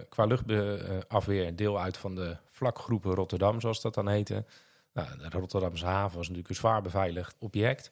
uh, 0.00 0.08
qua 0.08 0.24
luchtafweer 0.24 1.56
deel 1.56 1.80
uit 1.80 1.96
van 1.96 2.14
de 2.14 2.36
vlakgroepen 2.50 3.14
Rotterdam, 3.14 3.60
zoals 3.60 3.82
dat 3.82 3.94
dan 3.94 4.08
heette. 4.08 4.44
Nou, 4.92 5.18
de 5.18 5.28
Rotterdamse 5.28 5.86
haven 5.86 6.16
was 6.16 6.26
natuurlijk 6.26 6.48
een 6.48 6.60
zwaar 6.60 6.82
beveiligd 6.82 7.36
object. 7.38 7.90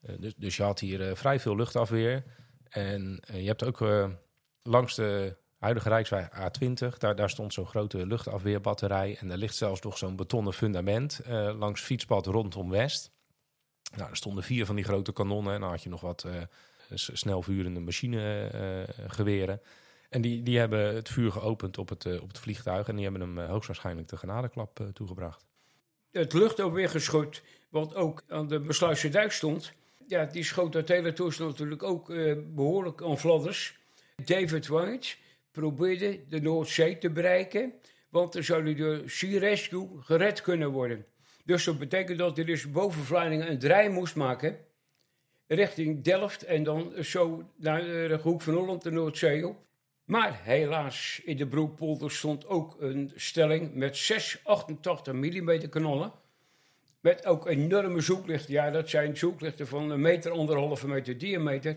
Eh, 0.00 0.14
dus, 0.18 0.34
dus 0.36 0.56
je 0.56 0.62
had 0.62 0.80
hier 0.80 1.08
eh, 1.08 1.16
vrij 1.16 1.40
veel 1.40 1.56
luchtafweer. 1.56 2.24
En 2.68 3.20
eh, 3.20 3.40
je 3.40 3.46
hebt 3.46 3.64
ook 3.64 3.80
eh, 3.80 4.08
langs 4.62 4.94
de 4.94 5.36
huidige 5.58 5.88
Rijksweg 5.88 6.28
A20, 6.30 6.98
daar, 6.98 7.16
daar 7.16 7.30
stond 7.30 7.52
zo'n 7.52 7.66
grote 7.66 8.06
luchtafweerbatterij. 8.06 9.16
En 9.20 9.28
daar 9.28 9.36
ligt 9.38 9.56
zelfs 9.56 9.80
nog 9.80 9.98
zo'n 9.98 10.16
betonnen 10.16 10.52
fundament 10.52 11.18
eh, 11.24 11.54
langs 11.58 11.80
fietspad 11.80 12.26
rondom 12.26 12.70
West. 12.70 13.10
Nou, 13.96 14.10
er 14.10 14.16
stonden 14.16 14.44
vier 14.44 14.66
van 14.66 14.74
die 14.74 14.84
grote 14.84 15.12
kanonnen. 15.12 15.54
En 15.54 15.60
dan 15.60 15.70
had 15.70 15.82
je 15.82 15.88
nog 15.88 16.00
wat 16.00 16.24
eh, 16.24 16.32
s- 16.94 17.10
snelvurende 17.12 17.80
machinegeweren. 17.80 19.60
en 20.10 20.20
die, 20.20 20.42
die 20.42 20.58
hebben 20.58 20.94
het 20.94 21.08
vuur 21.08 21.32
geopend 21.32 21.78
op 21.78 21.88
het, 21.88 22.04
eh, 22.06 22.22
op 22.22 22.28
het 22.28 22.38
vliegtuig. 22.38 22.88
En 22.88 22.94
die 22.94 23.04
hebben 23.04 23.22
hem 23.22 23.38
eh, 23.38 23.48
hoogstwaarschijnlijk 23.48 24.08
de 24.08 24.16
genadeklap 24.16 24.80
eh, 24.80 24.86
toegebracht. 24.86 25.44
Het 26.10 26.32
luchtafweergeschut, 26.32 27.42
wat 27.68 27.94
ook 27.94 28.22
aan 28.28 28.48
de 28.48 28.60
Besluitse 28.60 29.08
dijk 29.08 29.32
stond, 29.32 29.72
ja, 30.06 30.24
die 30.24 30.44
schoot 30.44 30.72
dat 30.72 30.88
hele 30.88 31.12
toestel 31.12 31.46
natuurlijk 31.46 31.82
ook 31.82 32.10
eh, 32.10 32.36
behoorlijk 32.46 33.02
aan 33.02 33.18
fladders. 33.18 33.78
David 34.24 34.66
White 34.66 35.16
probeerde 35.56 36.20
de 36.28 36.40
Noordzee 36.40 36.98
te 36.98 37.10
bereiken, 37.10 37.72
want 38.10 38.32
dan 38.32 38.44
zou 38.44 38.62
hij 38.62 38.74
door 38.74 39.02
Sea 39.06 39.38
Rescue 39.38 39.88
gered 40.00 40.40
kunnen 40.40 40.70
worden. 40.70 41.04
Dus 41.44 41.64
dat 41.64 41.78
betekent 41.78 42.18
dat 42.18 42.36
hij 42.36 42.44
dus 42.44 42.70
boven 42.70 43.02
Vlaardingen 43.02 43.50
een 43.50 43.58
draai 43.58 43.88
moest 43.88 44.14
maken 44.14 44.58
richting 45.46 46.04
Delft 46.04 46.42
en 46.42 46.62
dan 46.62 46.92
zo 47.02 47.50
naar 47.56 47.82
de 47.82 48.18
hoek 48.22 48.42
van 48.42 48.54
Holland 48.54 48.82
de 48.82 48.90
Noordzee 48.90 49.46
op. 49.46 49.56
Maar 50.04 50.40
helaas, 50.42 51.20
in 51.24 51.36
de 51.36 51.46
Broekpolder 51.46 52.10
stond 52.10 52.46
ook 52.46 52.76
een 52.80 53.12
stelling 53.14 53.74
met 53.74 53.96
zes 53.96 54.40
88 54.44 55.12
mm 55.12 55.68
kanonnen. 55.68 56.12
Met 57.00 57.26
ook 57.26 57.46
enorme 57.46 58.00
zoeklichten. 58.00 58.52
Ja, 58.52 58.70
dat 58.70 58.88
zijn 58.88 59.16
zoeklichten 59.16 59.66
van 59.66 59.90
een 59.90 60.00
meter, 60.00 60.30
anderhalve 60.30 60.88
meter 60.88 61.18
diameter. 61.18 61.76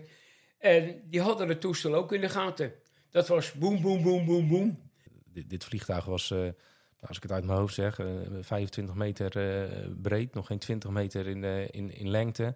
En 0.58 1.02
die 1.04 1.20
hadden 1.20 1.48
het 1.48 1.60
toestel 1.60 1.94
ook 1.94 2.12
in 2.12 2.20
de 2.20 2.28
gaten. 2.28 2.72
Dat 3.10 3.28
was 3.28 3.52
boem, 3.52 3.80
boem, 3.80 4.02
boem, 4.02 4.24
boem, 4.24 4.48
boem. 4.48 4.78
Dit, 5.24 5.50
dit 5.50 5.64
vliegtuig 5.64 6.04
was, 6.04 6.30
eh, 6.30 6.38
nou, 6.38 6.54
als 7.00 7.16
ik 7.16 7.22
het 7.22 7.32
uit 7.32 7.44
mijn 7.44 7.58
hoofd 7.58 7.74
zeg, 7.74 7.98
eh, 7.98 8.06
25 8.40 8.94
meter 8.94 9.36
eh, 9.36 9.88
breed, 10.02 10.34
nog 10.34 10.46
geen 10.46 10.58
20 10.58 10.90
meter 10.90 11.26
in, 11.26 11.44
in, 11.72 11.94
in 11.94 12.08
lengte. 12.08 12.54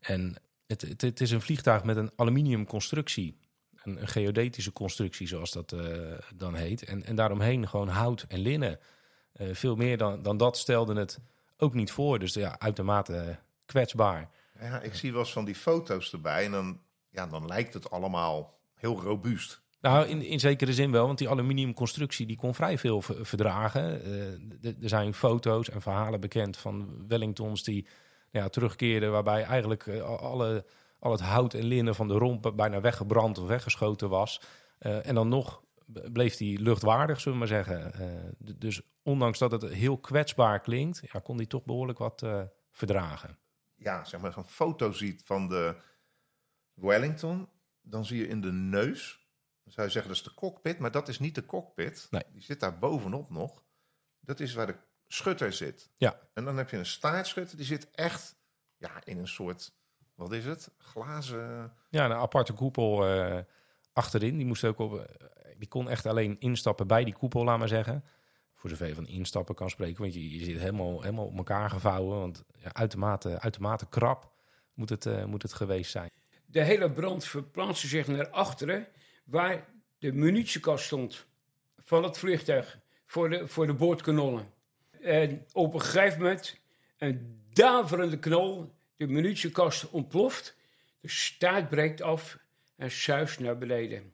En 0.00 0.36
het, 0.66 0.80
het, 0.80 1.00
het 1.00 1.20
is 1.20 1.30
een 1.30 1.40
vliegtuig 1.40 1.84
met 1.84 1.96
een 1.96 2.10
aluminium 2.16 2.66
constructie. 2.66 3.38
Een, 3.82 4.00
een 4.00 4.08
geodetische 4.08 4.72
constructie, 4.72 5.26
zoals 5.26 5.50
dat 5.50 5.72
eh, 5.72 6.18
dan 6.34 6.54
heet. 6.54 6.84
En, 6.84 7.04
en 7.04 7.16
daaromheen 7.16 7.68
gewoon 7.68 7.88
hout 7.88 8.24
en 8.28 8.38
linnen. 8.38 8.78
Eh, 9.32 9.48
veel 9.52 9.76
meer 9.76 9.98
dan, 9.98 10.22
dan 10.22 10.36
dat 10.36 10.56
stelde 10.58 10.94
het 10.94 11.18
ook 11.56 11.74
niet 11.74 11.90
voor. 11.90 12.18
Dus 12.18 12.34
ja, 12.34 12.58
uitermate 12.58 13.38
kwetsbaar. 13.66 14.30
Ja, 14.60 14.80
ik 14.80 14.94
zie 14.94 15.12
wel 15.12 15.20
eens 15.20 15.32
van 15.32 15.44
die 15.44 15.54
foto's 15.54 16.12
erbij 16.12 16.44
en 16.44 16.50
dan, 16.50 16.80
ja, 17.10 17.26
dan 17.26 17.46
lijkt 17.46 17.74
het 17.74 17.90
allemaal 17.90 18.58
heel 18.74 19.00
robuust. 19.00 19.62
Nou, 19.84 20.06
in, 20.06 20.22
in 20.22 20.40
zekere 20.40 20.72
zin 20.72 20.90
wel, 20.90 21.06
want 21.06 21.18
die 21.18 21.28
aluminiumconstructie 21.28 22.26
die 22.26 22.36
kon 22.36 22.54
vrij 22.54 22.78
veel 22.78 23.02
ver- 23.02 23.26
verdragen. 23.26 24.02
Eh, 24.04 24.82
er 24.82 24.88
zijn 24.88 25.14
foto's 25.14 25.70
en 25.70 25.82
verhalen 25.82 26.20
bekend 26.20 26.56
van 26.56 27.06
Wellingtons 27.08 27.62
die 27.62 27.86
ja, 28.30 28.48
terugkeerden, 28.48 29.10
waarbij 29.10 29.42
eigenlijk 29.42 29.86
eh, 29.86 30.02
al- 30.02 30.18
alle, 30.18 30.66
al 30.98 31.10
het 31.10 31.20
hout 31.20 31.54
en 31.54 31.64
linnen 31.64 31.94
van 31.94 32.08
de 32.08 32.14
romp 32.14 32.52
bijna 32.56 32.80
weggebrand 32.80 33.38
of 33.38 33.46
weggeschoten 33.46 34.08
was. 34.08 34.40
Eh, 34.78 35.06
en 35.06 35.14
dan 35.14 35.28
nog 35.28 35.62
bleef 36.12 36.36
die 36.36 36.60
luchtwaardig, 36.60 37.20
zullen 37.20 37.38
we 37.38 37.44
maar 37.46 37.64
zeggen. 37.64 37.92
Dus 38.58 38.82
ondanks 39.02 39.38
dat 39.38 39.50
het 39.52 39.64
heel 39.64 39.98
kwetsbaar 39.98 40.60
klinkt, 40.60 41.02
ja, 41.12 41.20
kon 41.20 41.36
die 41.36 41.46
toch 41.46 41.64
behoorlijk 41.64 41.98
wat 41.98 42.26
verdragen. 42.70 43.38
Ja, 43.74 44.04
zeg 44.04 44.20
maar, 44.20 44.32
zo'n 44.32 44.44
foto 44.44 44.92
ziet 44.92 45.22
van 45.24 45.48
de 45.48 45.76
Wellington, 46.74 47.48
dan 47.82 48.04
zie 48.04 48.18
je 48.18 48.28
in 48.28 48.40
de 48.40 48.52
neus, 48.52 49.23
dan 49.64 49.72
zou 49.72 49.86
je 49.86 49.92
zeggen 49.92 50.12
dat 50.12 50.20
is 50.20 50.32
de 50.32 50.34
cockpit, 50.34 50.78
maar 50.78 50.90
dat 50.90 51.08
is 51.08 51.18
niet 51.18 51.34
de 51.34 51.46
cockpit. 51.46 52.06
Nee. 52.10 52.22
Die 52.32 52.42
zit 52.42 52.60
daar 52.60 52.78
bovenop 52.78 53.30
nog. 53.30 53.62
Dat 54.20 54.40
is 54.40 54.54
waar 54.54 54.66
de 54.66 54.76
schutter 55.06 55.52
zit. 55.52 55.90
Ja. 55.96 56.20
En 56.34 56.44
dan 56.44 56.56
heb 56.56 56.70
je 56.70 56.76
een 56.76 56.86
staartschutter, 56.86 57.56
die 57.56 57.66
zit 57.66 57.90
echt 57.90 58.36
ja, 58.76 58.90
in 59.04 59.18
een 59.18 59.28
soort, 59.28 59.72
wat 60.14 60.32
is 60.32 60.44
het, 60.44 60.70
glazen... 60.78 61.72
Ja, 61.90 62.04
een 62.04 62.12
aparte 62.12 62.52
koepel 62.52 63.06
eh, 63.06 63.38
achterin. 63.92 64.36
Die, 64.36 64.46
moest 64.46 64.64
ook 64.64 64.78
op, 64.78 64.98
eh, 64.98 65.04
die 65.58 65.68
kon 65.68 65.88
echt 65.88 66.06
alleen 66.06 66.36
instappen 66.38 66.86
bij 66.86 67.04
die 67.04 67.14
koepel, 67.14 67.44
laat 67.44 67.58
maar 67.58 67.68
zeggen. 67.68 68.04
Voor 68.54 68.70
zover 68.70 68.86
je 68.86 68.94
van 68.94 69.06
instappen 69.06 69.54
kan 69.54 69.70
spreken. 69.70 70.02
Want 70.02 70.14
je, 70.14 70.38
je 70.38 70.44
zit 70.44 70.58
helemaal, 70.58 71.02
helemaal 71.02 71.26
op 71.26 71.36
elkaar 71.36 71.70
gevouwen. 71.70 72.18
Want 72.18 72.44
ja, 72.58 72.72
uitermate, 72.72 73.40
uitermate 73.40 73.86
krap 73.88 74.32
moet 74.74 74.88
het, 74.88 75.06
eh, 75.06 75.24
moet 75.24 75.42
het 75.42 75.52
geweest 75.52 75.90
zijn. 75.90 76.10
De 76.46 76.62
hele 76.62 76.90
brand 76.90 77.24
verplaatste 77.24 77.86
zich 77.86 78.06
naar 78.06 78.28
achteren, 78.28 78.86
waar 79.24 79.68
de 79.98 80.12
munitiekast 80.12 80.84
stond 80.84 81.26
van 81.82 82.02
het 82.02 82.18
vliegtuig 82.18 82.78
voor 83.06 83.30
de, 83.30 83.48
voor 83.48 83.66
de 83.66 83.74
boordkanonnen. 83.74 84.52
En 85.00 85.46
op 85.52 85.74
een 85.74 85.80
gegeven 85.80 86.18
moment 86.18 86.56
een 86.98 87.42
daverende 87.52 88.18
knal, 88.18 88.74
de 88.96 89.06
munitiekast 89.06 89.90
ontploft, 89.90 90.56
de 91.00 91.08
staart 91.08 91.68
breekt 91.68 92.02
af 92.02 92.38
en 92.76 92.90
zuist 92.90 93.40
naar 93.40 93.58
beneden. 93.58 94.12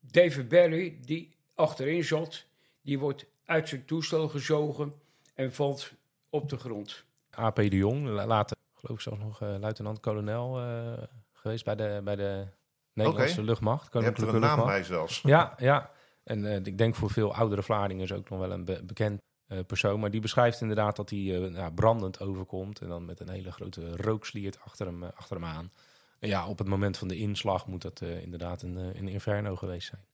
David 0.00 0.48
Barry, 0.48 0.98
die 1.00 1.28
achterin 1.54 2.04
zat, 2.04 2.44
die 2.82 2.98
wordt 2.98 3.26
uit 3.44 3.68
zijn 3.68 3.84
toestel 3.84 4.28
gezogen 4.28 4.94
en 5.34 5.52
valt 5.52 5.92
op 6.30 6.48
de 6.48 6.56
grond. 6.56 7.04
AP 7.30 7.56
de 7.56 7.68
Jong, 7.76 8.06
la- 8.06 8.26
later 8.26 8.56
geloof 8.74 8.96
ik 8.96 9.02
zelfs 9.02 9.20
nog 9.20 9.42
eh, 9.42 9.56
luitenant-kolonel 9.60 10.60
eh, 10.60 11.02
geweest 11.32 11.64
bij 11.64 11.74
de, 11.74 12.00
bij 12.04 12.16
de 12.16 12.46
Nederlandse 12.94 13.38
Oké. 13.38 13.46
luchtmacht. 13.46 13.92
Je 13.92 13.98
hebt 13.98 14.20
er 14.20 14.34
een 14.34 14.40
naam 14.40 14.64
bij 14.66 14.84
zelfs. 14.84 15.20
Ja, 15.22 15.54
ja. 15.56 15.90
En 16.24 16.44
eh, 16.44 16.56
ik 16.56 16.78
denk 16.78 16.94
voor 16.94 17.10
veel 17.10 17.34
oudere 17.34 17.62
Vlaardingen 17.62 18.04
is 18.04 18.12
ook 18.12 18.30
nog 18.30 18.38
wel 18.38 18.50
een 18.50 18.64
be- 18.64 18.82
bekend 18.84 19.20
eh, 19.46 19.58
persoon. 19.66 20.00
Maar 20.00 20.10
die 20.10 20.20
beschrijft 20.20 20.60
inderdaad 20.60 20.96
dat 20.96 21.10
hij 21.10 21.18
eh, 21.18 21.54
ja, 21.54 21.70
brandend 21.70 22.20
overkomt. 22.20 22.80
En 22.80 22.88
dan 22.88 23.04
met 23.04 23.20
een 23.20 23.28
hele 23.28 23.52
grote 23.52 23.96
rooksliert 23.96 24.60
achter 24.60 24.86
hem, 24.86 25.02
achter 25.04 25.36
hem 25.36 25.44
aan. 25.44 25.70
En 26.18 26.28
ja, 26.28 26.46
op 26.48 26.58
het 26.58 26.68
moment 26.68 26.98
van 26.98 27.08
de 27.08 27.16
inslag 27.16 27.66
moet 27.66 27.82
dat 27.82 28.00
eh, 28.00 28.22
inderdaad 28.22 28.62
een, 28.62 28.78
eh, 28.78 29.00
een 29.00 29.08
inferno 29.08 29.56
geweest 29.56 29.88
zijn. 29.88 30.04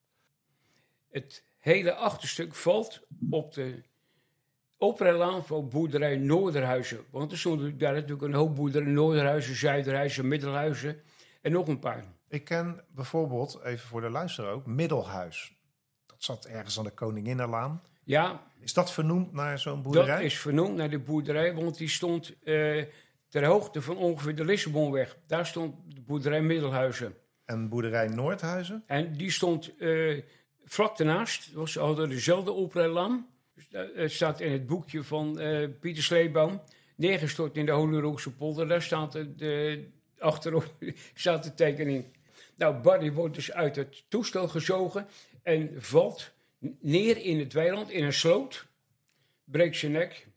Het 1.10 1.44
hele 1.58 1.94
achterstuk 1.94 2.54
valt 2.54 3.00
op 3.30 3.54
de 3.54 3.82
oprijlaan 4.78 5.44
van 5.44 5.68
boerderij 5.68 6.16
Noorderhuizen. 6.16 7.04
Want 7.10 7.32
er 7.32 7.38
stonden 7.38 7.78
daar 7.78 7.92
natuurlijk 7.92 8.22
een 8.22 8.34
hoop 8.34 8.54
boerderijen. 8.56 8.94
Noorderhuizen, 8.94 9.54
Zuiderhuizen, 9.54 10.28
Middelhuizen 10.28 11.02
en 11.42 11.52
nog 11.52 11.68
een 11.68 11.78
paar. 11.78 12.04
Ik 12.30 12.44
ken 12.44 12.84
bijvoorbeeld, 12.94 13.60
even 13.64 13.88
voor 13.88 14.00
de 14.00 14.10
luisteraar 14.10 14.52
ook, 14.52 14.66
Middelhuis. 14.66 15.52
Dat 16.06 16.16
zat 16.18 16.44
ergens 16.44 16.78
aan 16.78 16.84
de 16.84 16.90
Koninginnenlaan. 16.90 17.82
Ja, 18.04 18.42
Is 18.60 18.72
dat 18.74 18.92
vernoemd 18.92 19.32
naar 19.32 19.58
zo'n 19.58 19.82
boerderij? 19.82 20.14
dat 20.16 20.24
is 20.24 20.38
vernoemd 20.38 20.76
naar 20.76 20.90
de 20.90 20.98
boerderij, 20.98 21.54
want 21.54 21.76
die 21.76 21.88
stond 21.88 22.34
eh, 22.42 22.84
ter 23.28 23.44
hoogte 23.44 23.82
van 23.82 23.96
ongeveer 23.96 24.34
de 24.34 24.44
Lissabonweg. 24.44 25.16
Daar 25.26 25.46
stond 25.46 25.74
de 25.94 26.00
boerderij 26.00 26.42
Middelhuizen. 26.42 27.14
En 27.44 27.68
boerderij 27.68 28.06
Noordhuizen? 28.08 28.82
En 28.86 29.12
die 29.16 29.30
stond 29.30 29.76
eh, 29.78 30.22
vlak 30.64 30.96
daarnaast. 30.96 31.52
Was, 31.52 31.72
ze 31.72 31.80
hadden 31.80 32.08
dezelfde 32.08 32.52
oprijlaan. 32.52 33.26
Dus, 33.54 33.68
eh, 33.70 33.82
Het 33.94 34.12
staat 34.12 34.40
in 34.40 34.52
het 34.52 34.66
boekje 34.66 35.02
van 35.02 35.38
eh, 35.40 35.68
Pieter 35.80 36.02
Sleeboom. 36.02 36.62
Neergestort 36.96 37.56
in 37.56 37.66
de 37.66 37.72
Holyrookse 37.72 38.30
polder. 38.32 38.68
Daar 38.68 38.82
staat 38.82 39.12
het, 39.12 39.38
de, 39.38 39.84
achterop 40.18 40.74
staat 41.14 41.44
de 41.44 41.54
tekening. 41.54 42.04
Nou, 42.60 42.74
Barry 42.74 43.12
wordt 43.12 43.34
dus 43.34 43.52
uit 43.52 43.76
het 43.76 44.04
toestel 44.08 44.48
gezogen. 44.48 45.06
En 45.42 45.82
valt 45.82 46.32
neer 46.80 47.16
in 47.16 47.38
het 47.38 47.52
weiland, 47.52 47.90
in 47.90 48.04
een 48.04 48.12
sloot. 48.12 48.66
Breekt 49.44 49.76
zijn 49.76 49.92
nek. 49.92 50.28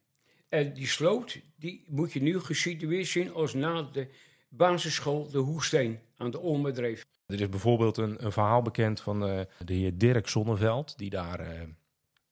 En 0.49 0.73
die 0.73 0.87
sloot, 0.87 1.39
die 1.55 1.85
moet 1.87 2.13
je 2.13 2.21
nu 2.21 2.39
gesitueerd 2.39 3.07
zien 3.07 3.33
als 3.33 3.53
na 3.53 3.81
de 3.81 4.07
basisschool 4.49 5.29
De 5.29 5.37
Hoesteen 5.37 5.99
aan 6.17 6.31
de 6.31 6.39
Olmerdreef. 6.39 7.05
Er 7.25 7.41
is 7.41 7.49
bijvoorbeeld 7.49 7.97
een, 7.97 8.25
een 8.25 8.31
verhaal 8.31 8.61
bekend 8.61 9.01
van 9.01 9.27
eh, 9.27 9.41
de 9.65 9.73
heer 9.73 9.97
Dirk 9.97 10.27
Zonneveld, 10.27 10.97
die 10.97 11.09
daar 11.09 11.39
eh, 11.39 11.61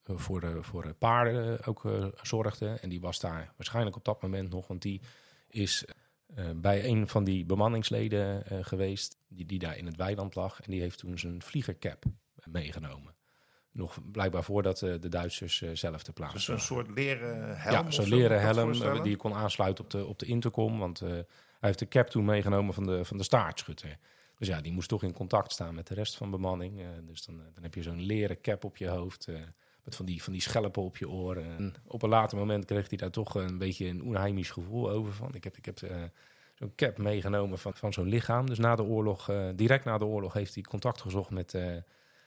voor, 0.03 0.39
de, 0.39 0.63
voor 0.63 0.83
de 0.83 0.93
paarden 0.93 1.65
ook 1.65 1.85
eh, 1.85 2.05
zorgde. 2.21 2.77
En 2.81 2.89
die 2.89 3.01
was 3.01 3.19
daar 3.19 3.53
waarschijnlijk 3.57 3.95
op 3.95 4.05
dat 4.05 4.21
moment 4.21 4.49
nog, 4.49 4.67
want 4.67 4.81
die 4.81 5.01
is 5.47 5.85
eh, 5.85 5.95
bij 6.55 6.85
een 6.85 7.07
van 7.07 7.23
die 7.23 7.45
bemanningsleden 7.45 8.45
eh, 8.47 8.57
geweest, 8.61 9.17
die, 9.27 9.45
die 9.45 9.59
daar 9.59 9.77
in 9.77 9.85
het 9.85 9.95
weiland 9.95 10.35
lag. 10.35 10.61
En 10.61 10.71
die 10.71 10.81
heeft 10.81 10.97
toen 10.97 11.19
zijn 11.19 11.41
vliegercap 11.41 12.03
meegenomen. 12.45 13.13
Nog 13.71 14.11
blijkbaar 14.11 14.43
voordat 14.43 14.81
eh, 14.81 14.93
de 14.99 15.09
Duitsers 15.09 15.61
eh, 15.61 15.69
zelf 15.73 16.03
te 16.03 16.13
plaatsen 16.13 16.37
Dus 16.39 16.47
een 16.47 16.59
soort 16.59 16.89
leren 16.89 17.59
helm? 17.59 17.85
Ja, 17.85 17.91
zo'n 17.91 18.07
leren 18.07 18.41
helm 18.41 18.71
eh, 18.81 19.01
die 19.01 19.11
je 19.11 19.17
kon 19.17 19.33
aansluiten 19.33 19.83
op 19.83 19.89
de, 19.89 20.05
op 20.05 20.19
de 20.19 20.25
intercom. 20.25 20.79
Want 20.79 21.01
eh, 21.01 21.09
hij 21.09 21.23
heeft 21.59 21.79
de 21.79 21.87
cap 21.87 22.07
toen 22.07 22.25
meegenomen 22.25 22.73
van 22.73 22.85
de, 22.85 23.05
van 23.05 23.17
de 23.17 23.23
staartschutter. 23.23 23.97
Dus 24.37 24.47
ja, 24.49 24.61
die 24.61 24.71
moest 24.71 24.89
toch 24.89 25.03
in 25.03 25.13
contact 25.13 25.51
staan 25.51 25.75
met 25.75 25.87
de 25.87 25.93
rest 25.93 26.15
van 26.15 26.31
de 26.31 26.37
bemanning. 26.37 26.79
Eh, 26.79 26.87
dus 27.01 27.25
dan, 27.25 27.39
eh, 27.39 27.45
dan 27.53 27.63
heb 27.63 27.73
je 27.73 27.81
zo'n 27.81 28.01
leren 28.01 28.41
cap 28.41 28.63
op 28.63 28.77
je 28.77 28.87
hoofd. 28.87 29.27
eh, 29.27 29.35
met 29.83 29.95
van 29.95 30.05
die, 30.05 30.23
van 30.23 30.33
die 30.33 30.41
schelpen 30.41 30.83
op 30.83 30.97
je 30.97 31.09
oren. 31.09 31.57
En 31.57 31.73
op 31.87 32.03
een 32.03 32.09
later 32.09 32.37
moment 32.37 32.65
kreeg 32.65 32.89
hij 32.89 32.97
daar 32.97 33.11
toch 33.11 33.35
een 33.35 33.57
beetje 33.57 33.87
een 33.87 34.03
onheimisch 34.03 34.49
gevoel 34.49 34.89
over. 34.89 35.13
Van. 35.13 35.33
Ik 35.33 35.43
heb, 35.43 35.57
ik 35.57 35.65
heb 35.65 35.81
eh, 35.81 36.03
zo'n 36.61 36.75
cap 36.75 36.97
meegenomen 36.97 37.59
van, 37.59 37.73
van 37.73 37.93
zo'n 37.93 38.07
lichaam. 38.07 38.45
Dus 38.45 38.59
na 38.59 38.75
de 38.75 38.83
oorlog, 38.83 39.29
eh, 39.29 39.47
direct 39.55 39.85
na 39.85 39.97
de 39.97 40.05
oorlog, 40.05 40.33
heeft 40.33 40.53
hij 40.53 40.63
contact 40.63 41.01
gezocht 41.01 41.29
met, 41.29 41.53
eh, 41.53 41.75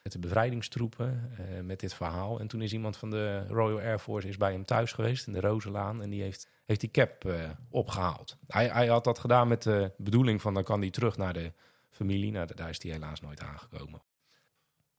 met 0.03 0.13
de 0.13 0.19
bevrijdingstroepen. 0.19 1.33
met 1.65 1.81
dit 1.81 1.95
verhaal. 1.95 2.41
En 2.41 2.47
toen 2.47 2.63
is 2.63 2.73
iemand 2.73 2.97
van 2.97 3.11
de 3.11 3.47
Royal 3.47 3.81
Air 3.81 3.99
Force 3.99 4.29
is 4.29 4.37
bij 4.37 4.53
hem 4.53 4.65
thuis 4.65 4.93
geweest 4.93 5.27
in 5.27 5.33
de 5.33 5.41
Rozenlaan. 5.41 6.03
En 6.03 6.11
die 6.11 6.23
heeft, 6.23 6.49
heeft 6.65 6.81
die 6.81 6.91
cap 6.91 7.25
eh, 7.25 7.51
opgehaald. 7.71 8.37
Hij, 8.47 8.69
hij 8.69 8.87
had 8.87 9.05
dat 9.05 9.19
gedaan 9.19 9.49
met 9.49 9.63
de 9.63 9.93
bedoeling 9.97 10.41
van 10.41 10.55
dan 10.55 10.65
kan 10.65 10.81
hij 10.81 10.91
terug 10.91 11.17
naar 11.17 11.33
de 11.33 11.53
familie. 11.91 12.33
Nou, 12.33 12.55
daar 12.55 12.69
is 12.69 12.83
hij 12.83 12.93
helaas 12.93 13.21
nooit 13.21 13.41
aangekomen. 13.41 14.03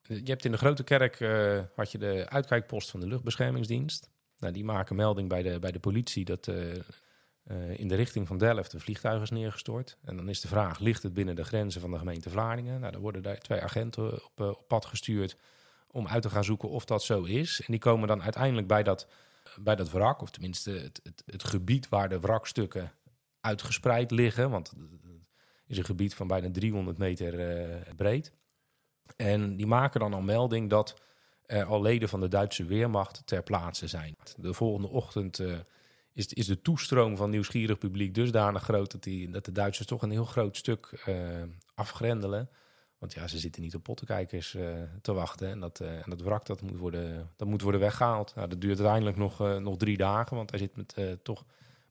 Je 0.08 0.24
hebt 0.24 0.46
in 0.46 0.52
de 0.52 0.58
Grote 0.58 0.84
Kerk 0.84 1.20
eh, 1.20 1.60
had 1.76 1.92
je 1.92 1.98
de 1.98 2.30
uitkijkpost 2.30 2.92
van 2.92 3.00
de 3.00 3.08
luchtbeschermingsdienst. 3.08 4.10
Nou, 4.40 4.54
die 4.54 4.64
maken 4.64 4.96
melding 4.96 5.30
bij 5.30 5.42
de, 5.42 5.60
bij 5.60 5.72
de 5.72 5.80
politie 5.80 6.26
dat 6.26 6.48
eh, 6.48 6.76
eh, 7.44 7.80
in 7.80 7.88
de 7.88 7.96
richting 7.96 8.28
van 8.28 8.38
Delft 8.38 8.74
een 8.74 8.80
vliegtuig 8.80 9.22
is 9.22 9.30
neergestort. 9.30 9.98
En 10.04 10.18
dan 10.18 10.30
is 10.30 10.42
de 10.42 10.48
vraag, 10.48 10.80
ligt 10.80 11.04
het 11.04 11.14
binnen 11.14 11.36
de 11.36 11.44
grenzen 11.44 11.82
van 11.82 11.92
de 11.92 11.98
gemeente 11.98 12.30
Vlaardingen? 12.30 12.80
Nou, 12.80 12.92
dan 12.92 13.02
worden 13.02 13.22
daar 13.22 13.38
twee 13.38 13.62
agenten 13.62 14.14
op, 14.26 14.40
op 14.40 14.68
pad 14.68 14.86
gestuurd 14.86 15.38
om 15.88 16.08
uit 16.08 16.22
te 16.22 16.30
gaan 16.30 16.44
zoeken 16.44 16.70
of 16.70 16.86
dat 16.86 17.04
zo 17.04 17.24
is. 17.24 17.60
En 17.60 17.66
die 17.68 17.80
komen 17.80 18.08
dan 18.08 18.22
uiteindelijk 18.22 18.68
bij 18.68 18.84
dat, 18.84 19.08
bij 19.60 19.76
dat 19.76 19.92
wrak, 19.92 20.22
of 20.22 20.30
tenminste 20.30 20.72
het, 20.72 21.00
het, 21.04 21.24
het 21.26 21.44
gebied 21.44 21.90
waar 21.90 22.10
de 22.10 22.20
wrakstukken 22.20 22.92
uitgespreid 23.42 24.12
liggen. 24.12 24.50
Want 24.50 24.70
het 24.70 24.80
is 25.68 25.78
een 25.78 25.86
gebied 25.86 26.16
van 26.16 26.28
bijna 26.28 26.52
300 26.52 26.98
meter 26.98 27.34
breed. 27.96 28.34
En 29.16 29.56
die 29.56 29.68
maken 29.68 30.00
dan 30.00 30.14
al 30.14 30.22
melding 30.22 30.70
dat 30.70 30.96
er 31.46 31.66
al 31.66 31.82
leden 31.82 32.10
van 32.10 32.20
de 32.20 32.28
Duitse 32.28 32.66
Weermacht 32.66 33.22
ter 33.26 33.44
plaatse 33.44 33.88
zijn. 33.88 34.16
De 34.38 34.54
volgende 34.54 34.88
ochtend 34.88 35.40
eh, 35.40 35.58
is, 36.14 36.28
is 36.28 36.46
de 36.46 36.62
toestroom 36.62 37.18
van 37.18 37.30
nieuwsgierig 37.30 37.78
publiek 37.78 38.14
dusdanig 38.14 38.64
groot 38.64 38.92
dat, 38.92 39.04
die, 39.04 39.30
dat 39.30 39.46
de 39.46 39.52
Duitsers 39.52 39.88
toch 39.88 40.02
een 40.02 40.12
heel 40.12 40.26
groot 40.26 40.58
stuk 40.58 40.86
eh, 41.06 41.16
afgrendelen. 41.76 42.50
Want 42.98 43.14
ja, 43.14 43.28
ze 43.28 43.38
zitten 43.38 43.62
niet 43.62 43.76
op 43.76 43.84
pottenkijkers 43.84 44.56
eh, 44.56 44.68
te 45.02 45.14
wachten. 45.14 45.50
En 45.50 45.60
dat, 45.60 45.80
en 45.80 46.10
dat 46.10 46.22
wrak 46.22 46.46
dat 46.46 46.62
moet, 46.62 46.78
worden, 46.78 47.32
dat 47.36 47.48
moet 47.48 47.62
worden 47.62 47.82
weggehaald. 47.82 48.36
Nou, 48.36 48.48
dat 48.48 48.62
duurt 48.62 48.78
uiteindelijk 48.78 49.18
nog, 49.18 49.60
nog 49.60 49.78
drie 49.78 49.98
dagen, 49.98 50.38
want 50.38 50.50
hij 50.50 50.60
zit 50.60 50.76
met, 50.76 51.20
toch 51.24 51.46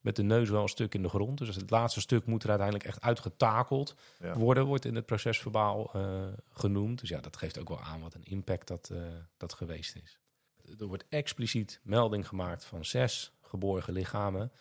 met 0.04 0.16
de 0.16 0.22
neus 0.22 0.48
wel 0.48 0.62
een 0.62 0.68
stuk 0.68 0.94
in 0.94 1.02
de 1.02 1.08
grond. 1.08 1.38
Dus 1.38 1.56
het 1.56 1.70
laatste 1.70 2.00
stuk 2.00 2.26
moet 2.26 2.42
er 2.42 2.48
uiteindelijk 2.48 2.88
echt 2.88 3.00
uitgetakeld 3.00 3.94
Ja. 4.18 4.34
worden, 4.34 4.64
wordt 4.66 4.84
in 4.84 4.94
het 4.94 5.06
procesverbaal 5.06 5.90
eh, 5.92 6.26
genoemd. 6.52 7.00
Dus 7.00 7.08
ja, 7.08 7.20
dat 7.20 7.36
geeft 7.36 7.58
ook 7.58 7.68
wel 7.68 7.80
aan 7.80 8.00
wat 8.00 8.14
een 8.14 8.24
impact 8.24 8.68
dat, 8.68 8.90
eh, 8.92 9.02
dat 9.36 9.52
geweest 9.52 9.96
is. 9.96 10.18
Er 10.78 10.86
wordt 10.86 11.04
expliciet 11.08 11.80
melding 11.82 12.28
gemaakt 12.28 12.64
van 12.64 12.84
zes 12.84 13.32
geborgen 13.40 13.92
lichamen. 13.92 14.52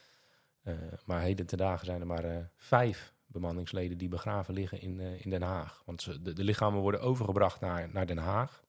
Eh, 0.61 0.73
maar 1.05 1.21
heden 1.21 1.45
ten 1.45 1.57
dagen 1.57 1.85
zijn 1.85 1.99
er 2.01 2.07
maar 2.07 2.51
vijf 2.57 3.13
bemanningsleden 3.25 3.97
die 3.97 4.09
begraven 4.09 4.53
liggen 4.53 4.81
in, 4.81 4.99
in 4.99 5.29
Den 5.29 5.41
Haag. 5.41 5.81
Want 5.85 6.01
ze, 6.01 6.21
de, 6.21 6.33
de 6.33 6.43
lichamen 6.43 6.79
worden 6.81 7.01
overgebracht 7.01 7.59
naar, 7.59 7.89
naar 7.91 8.05
Den 8.05 8.17
Haag. 8.17 8.63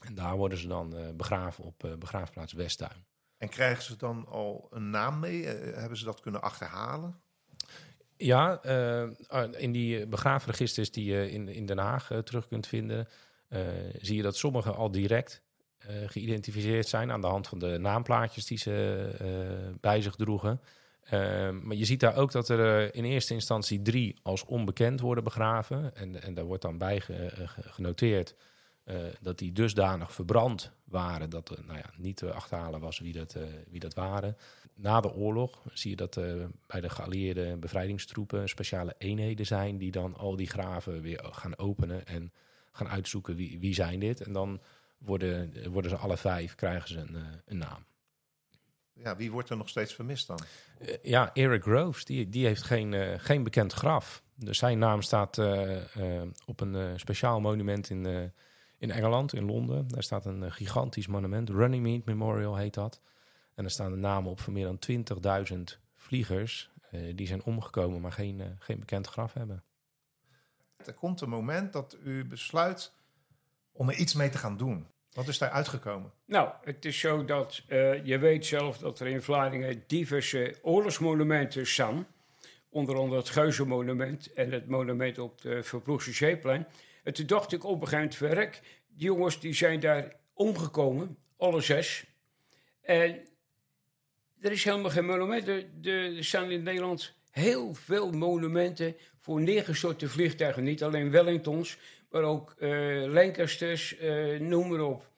En 0.00 0.14
daar 0.14 0.36
worden 0.36 0.58
ze 0.58 0.68
dan 0.68 0.94
begraven 1.16 1.64
op 1.64 1.96
begraafplaats 1.98 2.52
Westtuin. 2.52 3.04
En 3.38 3.48
krijgen 3.48 3.82
ze 3.82 3.96
dan 3.96 4.26
al 4.28 4.66
een 4.70 4.90
naam 4.90 5.18
mee? 5.20 5.46
Eh, 5.46 5.78
hebben 5.80 5.98
ze 5.98 6.04
dat 6.04 6.20
kunnen 6.20 6.42
achterhalen? 6.42 7.20
Ja, 8.16 8.62
eh, 8.62 9.42
in 9.56 9.72
die 9.72 10.00
eh, 10.00 10.06
begraafregisters 10.06 10.90
die 10.90 11.04
je 11.12 11.30
in, 11.30 11.48
in 11.48 11.66
Den 11.66 11.78
Haag 11.78 12.10
eh, 12.10 12.18
terug 12.18 12.48
kunt 12.48 12.66
vinden, 12.66 13.08
eh, 13.48 13.60
zie 14.00 14.16
je 14.16 14.22
dat 14.22 14.36
sommige 14.36 14.70
al 14.70 14.90
direct 14.90 15.42
eh, 15.78 15.94
geïdentificeerd 16.06 16.88
zijn 16.88 17.10
aan 17.10 17.20
de 17.20 17.26
hand 17.26 17.48
van 17.48 17.58
de 17.58 17.78
naamplaatjes 17.78 18.46
die 18.46 18.58
ze 18.58 19.08
eh, 19.18 19.74
bij 19.80 20.02
zich 20.02 20.14
droegen. 20.14 20.60
Eh, 21.02 21.50
maar 21.50 21.76
je 21.76 21.84
ziet 21.84 22.00
daar 22.00 22.16
ook 22.16 22.32
dat 22.32 22.48
er 22.48 22.82
eh, 22.84 22.88
in 22.92 23.04
eerste 23.04 23.34
instantie 23.34 23.82
drie 23.82 24.18
als 24.22 24.44
onbekend 24.44 25.00
worden 25.00 25.24
begraven. 25.24 25.94
En, 25.96 26.22
en 26.22 26.34
daar 26.34 26.44
wordt 26.44 26.62
dan 26.62 26.78
bij 26.78 27.00
ge- 27.00 27.14
eh, 27.14 27.48
ge- 27.48 27.62
genoteerd 27.68 28.34
eh, 28.86 28.96
dat 29.20 29.38
die 29.38 29.52
dusdanig 29.52 30.12
verbrand 30.12 30.72
waren 30.84 31.30
dat 31.30 31.48
er 31.48 31.64
nou 31.66 31.78
ja, 31.78 31.90
niet 31.96 32.16
te 32.16 32.32
achterhalen 32.32 32.80
was 32.80 32.98
wie 32.98 33.12
dat, 33.12 33.34
eh, 33.34 33.42
wie 33.68 33.80
dat 33.80 33.94
waren. 33.94 34.36
Na 34.74 35.00
de 35.00 35.12
oorlog 35.12 35.62
zie 35.72 35.90
je 35.90 35.96
dat 35.96 36.16
er 36.16 36.50
bij 36.66 36.80
de 36.80 36.90
geallieerde 36.90 37.56
bevrijdingstroepen 37.56 38.48
speciale 38.48 38.94
eenheden 38.98 39.46
zijn 39.46 39.78
die 39.78 39.90
dan 39.90 40.16
al 40.16 40.36
die 40.36 40.48
graven 40.48 41.00
weer 41.00 41.28
gaan 41.30 41.58
openen 41.58 42.06
en 42.06 42.32
gaan 42.72 42.88
uitzoeken 42.88 43.36
wie, 43.36 43.58
wie 43.58 43.74
zijn 43.74 44.00
dit. 44.00 44.20
En 44.20 44.32
dan 44.32 44.60
worden, 44.98 45.70
worden 45.72 45.90
ze 45.90 45.96
alle 45.96 46.16
vijf, 46.16 46.54
krijgen 46.54 46.88
ze 46.88 46.98
een, 46.98 47.16
een 47.44 47.58
naam. 47.58 47.84
Ja, 48.92 49.16
wie 49.16 49.30
wordt 49.30 49.50
er 49.50 49.56
nog 49.56 49.68
steeds 49.68 49.94
vermist 49.94 50.26
dan? 50.26 50.40
Ja, 51.02 51.34
Eric 51.34 51.62
Groves, 51.62 52.04
die, 52.04 52.28
die 52.28 52.46
heeft 52.46 52.62
geen, 52.62 53.20
geen 53.20 53.42
bekend 53.42 53.72
graf. 53.72 54.22
Dus 54.34 54.58
zijn 54.58 54.78
naam 54.78 55.02
staat 55.02 55.38
op 56.44 56.60
een 56.60 57.00
speciaal 57.00 57.40
monument 57.40 57.90
in, 57.90 58.32
in 58.78 58.90
Engeland, 58.90 59.34
in 59.34 59.44
Londen. 59.44 59.88
Daar 59.88 60.02
staat 60.02 60.26
een 60.26 60.42
eh, 60.42 60.52
gigantisch 60.52 61.06
monument, 61.06 61.48
Runnymede 61.48 62.02
Memorial 62.04 62.56
heet 62.56 62.74
dat. 62.74 63.00
En 63.54 63.64
er 63.64 63.70
staan 63.70 63.90
de 63.90 63.96
namen 63.96 64.30
op 64.30 64.40
van 64.40 64.52
meer 64.52 64.64
dan 64.64 64.78
20.000 65.52 65.80
vliegers 65.94 66.70
eh, 66.90 67.00
die 67.14 67.26
zijn 67.26 67.42
omgekomen, 67.44 68.00
maar 68.00 68.12
geen, 68.12 68.40
eh, 68.40 68.46
geen 68.58 68.78
bekend 68.78 69.06
graf 69.06 69.32
hebben. 69.32 69.62
Er 70.84 70.94
komt 70.94 71.20
een 71.20 71.28
moment 71.28 71.72
dat 71.72 71.96
u 72.04 72.24
besluit 72.24 72.92
om 73.72 73.88
er 73.88 73.96
iets 73.96 74.14
mee 74.14 74.28
te 74.28 74.38
gaan 74.38 74.56
doen. 74.56 74.86
Wat 75.12 75.28
is 75.28 75.38
daar 75.38 75.50
uitgekomen? 75.50 76.12
Nou, 76.24 76.50
het 76.62 76.84
is 76.84 76.98
zo 76.98 77.24
dat 77.24 77.62
eh, 77.68 78.04
je 78.04 78.18
weet 78.18 78.46
zelf 78.46 78.78
dat 78.78 79.00
er 79.00 79.06
in 79.06 79.22
Vlaardingen 79.22 79.84
diverse 79.86 80.58
oorlogsmonumenten 80.62 81.66
staan. 81.66 82.06
Onder 82.68 82.96
andere 82.96 83.20
het 83.20 83.28
Geuzenmonument 83.28 84.32
en 84.32 84.52
het 84.52 84.68
monument 84.68 85.18
op 85.18 85.40
de 85.40 85.62
Verploegse 85.62 86.12
Zeeplein. 86.12 86.66
En 87.06 87.12
toen 87.12 87.26
dacht 87.26 87.52
ik 87.52 87.64
op 87.64 87.80
een 87.80 87.88
gegeven 87.88 88.12
verrek, 88.12 88.60
die 88.88 89.04
jongens 89.04 89.40
die 89.40 89.54
zijn 89.54 89.80
daar 89.80 90.16
omgekomen, 90.32 91.16
alle 91.36 91.60
zes. 91.60 92.04
En 92.80 93.20
er 94.40 94.52
is 94.52 94.64
helemaal 94.64 94.90
geen 94.90 95.06
monument. 95.06 95.48
Er, 95.48 96.24
staan 96.24 96.50
in 96.50 96.62
Nederland 96.62 97.14
heel 97.30 97.74
veel 97.74 98.10
monumenten 98.10 98.96
voor 99.20 99.40
neergestorte 99.40 100.08
vliegtuigen. 100.08 100.64
Niet 100.64 100.82
alleen 100.82 101.10
Wellingtons, 101.10 101.78
maar 102.10 102.22
ook 102.22 102.54
eh 102.58 103.04
Lancasters, 103.06 103.96
eh, 103.96 104.40
noem 104.40 104.68
maar 104.68 104.80
op. 104.80 105.10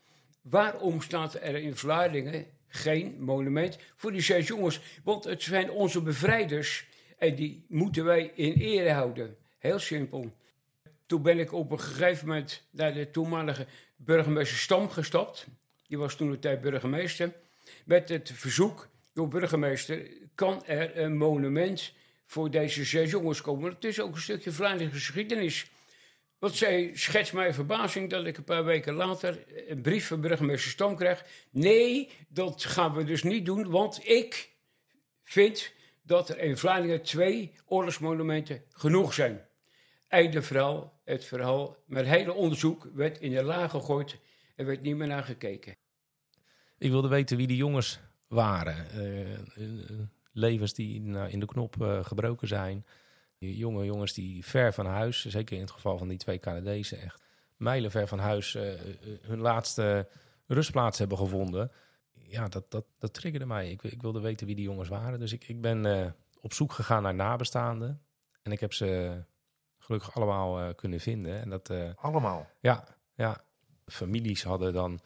Waarom 0.43 1.03
staat 1.03 1.35
er 1.35 1.57
in 1.57 1.77
Vlaardingen 1.77 2.47
geen 2.67 3.17
monument 3.25 3.79
voor 3.97 4.13
die 4.13 4.21
zes 4.21 4.47
jongens? 4.47 4.81
Want 5.05 5.25
het 5.25 5.43
zijn 5.43 5.71
onze 5.71 6.03
bevrijders 6.03 6.87
en 7.19 7.35
die 7.35 7.65
moeten 7.69 8.05
wij 8.05 8.33
in 8.35 8.53
ere 8.53 8.91
houden. 8.91 9.37
Heel 9.59 9.79
simpel. 9.79 10.33
Toen 11.09 11.23
ben 11.23 11.39
ik 11.39 11.53
op 11.53 11.71
een 11.71 11.81
gegeven 11.81 12.27
moment 12.27 12.63
naar 12.71 12.95
de 12.95 13.11
toenmalige 13.11 13.67
burgemeester 13.97 14.59
Stam 14.59 14.91
gestapt. 14.91 15.47
Die 15.87 15.99
was 15.99 16.15
toen 16.15 16.31
de 16.31 16.39
tijd 16.39 16.61
burgemeester. 16.61 17.33
Met 17.85 18.09
het 18.09 18.31
verzoek, 18.35 18.89
joh 19.15 19.29
burgemeester, 19.29 20.11
kan 20.35 20.65
er 20.67 20.99
een 20.99 21.17
monument 21.17 21.93
voor 22.27 22.51
deze 22.51 22.85
zes 22.85 23.11
jongens 23.11 23.41
komen? 23.41 23.73
Het 23.73 23.85
is 23.85 24.01
ook 24.01 24.15
een 24.15 24.21
stukje 24.21 24.53
Vlaamse 24.53 24.91
geschiedenis. 24.91 25.71
Want 26.39 26.55
zij 26.55 26.91
schetst 26.95 27.33
mij 27.33 27.55
verbazing 27.55 28.11
dat 28.11 28.27
ik 28.27 28.37
een 28.37 28.45
paar 28.45 28.65
weken 28.65 28.95
later 28.95 29.45
een 29.69 29.81
brief 29.81 30.07
van 30.07 30.21
burgemeester 30.21 30.71
Stam 30.71 30.97
krijg. 30.97 31.25
Nee, 31.51 32.11
dat 32.29 32.65
gaan 32.65 32.95
we 32.95 33.05
dus 33.05 33.23
niet 33.23 33.47
doen, 33.47 33.71
want 33.71 34.09
ik 34.09 34.51
vind 35.23 35.73
dat 36.03 36.29
er 36.29 36.39
in 36.39 36.57
Vlaanderen 36.57 37.03
twee 37.03 37.53
oorlogsmonumenten 37.67 38.63
genoeg 38.71 39.15
zijn. 39.15 39.47
Einde 40.09 40.43
verhaal, 40.43 40.98
het 41.09 41.25
verhaal, 41.25 41.77
mijn 41.87 42.05
hele 42.05 42.33
onderzoek 42.33 42.89
werd 42.95 43.19
in 43.19 43.31
de 43.31 43.43
laag 43.43 43.71
gegooid 43.71 44.19
en 44.57 44.67
werd 44.67 44.83
niet 44.83 44.97
meer 44.97 45.07
naar 45.07 45.25
gekeken. 45.25 45.77
Ik 46.79 46.91
wilde 46.91 47.09
weten 47.09 47.37
wie 47.37 47.47
die 47.47 47.57
jongens 47.57 48.01
waren. 48.27 48.91
Eh, 48.91 49.99
levens 50.33 50.75
die 50.75 51.01
nou, 51.01 51.31
in 51.31 51.41
de 51.41 51.47
knop 51.47 51.83
eh, 51.83 52.05
gebroken 52.05 52.49
zijn. 52.49 52.87
Die 53.39 53.57
jonge 53.57 53.85
jongens 53.85 54.13
die 54.13 54.45
ver 54.45 54.73
van 54.73 54.87
huis, 54.87 55.25
zeker 55.25 55.57
in 55.57 55.63
het 55.63 55.71
geval 55.71 55.99
van 55.99 56.09
die 56.09 56.19
twee 56.19 56.39
Canadezen, 56.39 57.01
echt 57.01 57.23
mijlenver 57.57 58.09
van 58.09 58.19
huis 58.19 58.53
hun 59.23 59.39
laatste 59.39 60.09
rustplaats 60.47 60.99
hebben 60.99 61.19
gevonden. 61.19 61.73
Ja, 62.13 62.49
dat, 62.49 62.71
dat, 62.71 62.85
dat 62.99 63.15
triggerde 63.15 63.47
mij. 63.47 63.71
Ik, 63.71 63.83
ik 63.83 64.03
wilde 64.03 64.21
weten 64.21 64.47
wie 64.47 64.55
die 64.55 64.65
jongens 64.65 64.89
waren. 64.89 65.19
Dus 65.19 65.33
ik, 65.33 65.49
ik 65.49 65.61
ben 65.61 66.15
op 66.41 66.53
zoek 66.53 66.73
gegaan 66.73 67.03
naar 67.03 67.15
nabestaanden. 67.15 68.03
En 68.43 68.53
ik 68.53 68.61
heb 68.61 68.73
ze 68.73 69.23
gelukkig 69.89 70.15
allemaal 70.15 70.61
eh, 70.61 70.75
kunnen 70.75 71.01
vinden. 71.01 71.41
En 71.41 71.51
dat, 71.51 71.71
eh, 71.71 71.91
Allemaal. 71.97 72.47
ja, 72.61 72.85
ja, 73.15 73.45
families 73.87 74.43
hadden 74.43 74.73
dan 74.73 75.01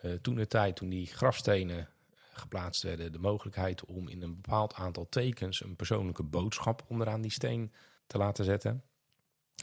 eh, 0.00 0.12
toen 0.12 0.34
de 0.34 0.46
tijd, 0.46 0.76
toen 0.76 0.88
die 0.88 1.06
grafstenen 1.06 1.88
geplaatst 2.32 2.82
werden, 2.82 3.12
de 3.12 3.18
mogelijkheid 3.18 3.84
om 3.84 4.08
in 4.08 4.22
een 4.22 4.34
bepaald 4.34 4.74
aantal 4.74 5.08
tekens 5.08 5.64
een 5.64 5.76
persoonlijke 5.76 6.22
boodschap 6.22 6.84
onderaan 6.88 7.20
die 7.20 7.30
steen 7.30 7.72
te 8.06 8.18
laten 8.18 8.44
zetten. 8.44 8.82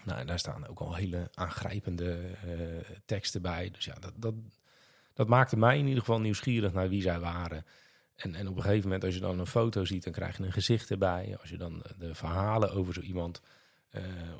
Nou, 0.04 0.20
en 0.20 0.28
daar 0.28 0.40
staan 0.40 0.68
ook 0.68 0.80
al 0.80 0.96
hele 0.96 1.30
aangrijpende 1.34 2.20
teksten 3.06 3.42
bij. 3.42 3.70
Dus 3.72 3.86
ja, 3.86 3.94
dat, 4.00 4.14
dat, 4.16 4.34
dat 5.14 5.28
maakte 5.28 5.58
mij 5.58 5.78
in 5.78 5.86
ieder 5.86 6.00
geval 6.00 6.20
nieuwsgierig 6.20 6.74
naar 6.74 6.90
wie 6.90 7.02
zij 7.02 7.20
waren. 7.20 7.66
En, 8.16 8.36
en 8.36 8.48
op 8.48 8.56
een 8.56 8.62
gegeven 8.62 8.84
moment, 8.84 9.04
als 9.04 9.14
je 9.14 9.20
dan 9.20 9.40
een 9.40 9.48
foto 9.48 9.86
ziet, 9.86 10.04
dan 10.04 10.14
krijg 10.14 10.38
je 10.38 10.44
een 10.44 10.52
gezicht 10.52 10.92
erbij. 10.92 11.38
Als 11.42 11.50
je 11.50 11.58
dan 11.58 11.84
de 11.98 12.16
verhalen 12.16 12.72
over 12.72 12.94
zo 12.94 13.02
iemand 13.02 13.42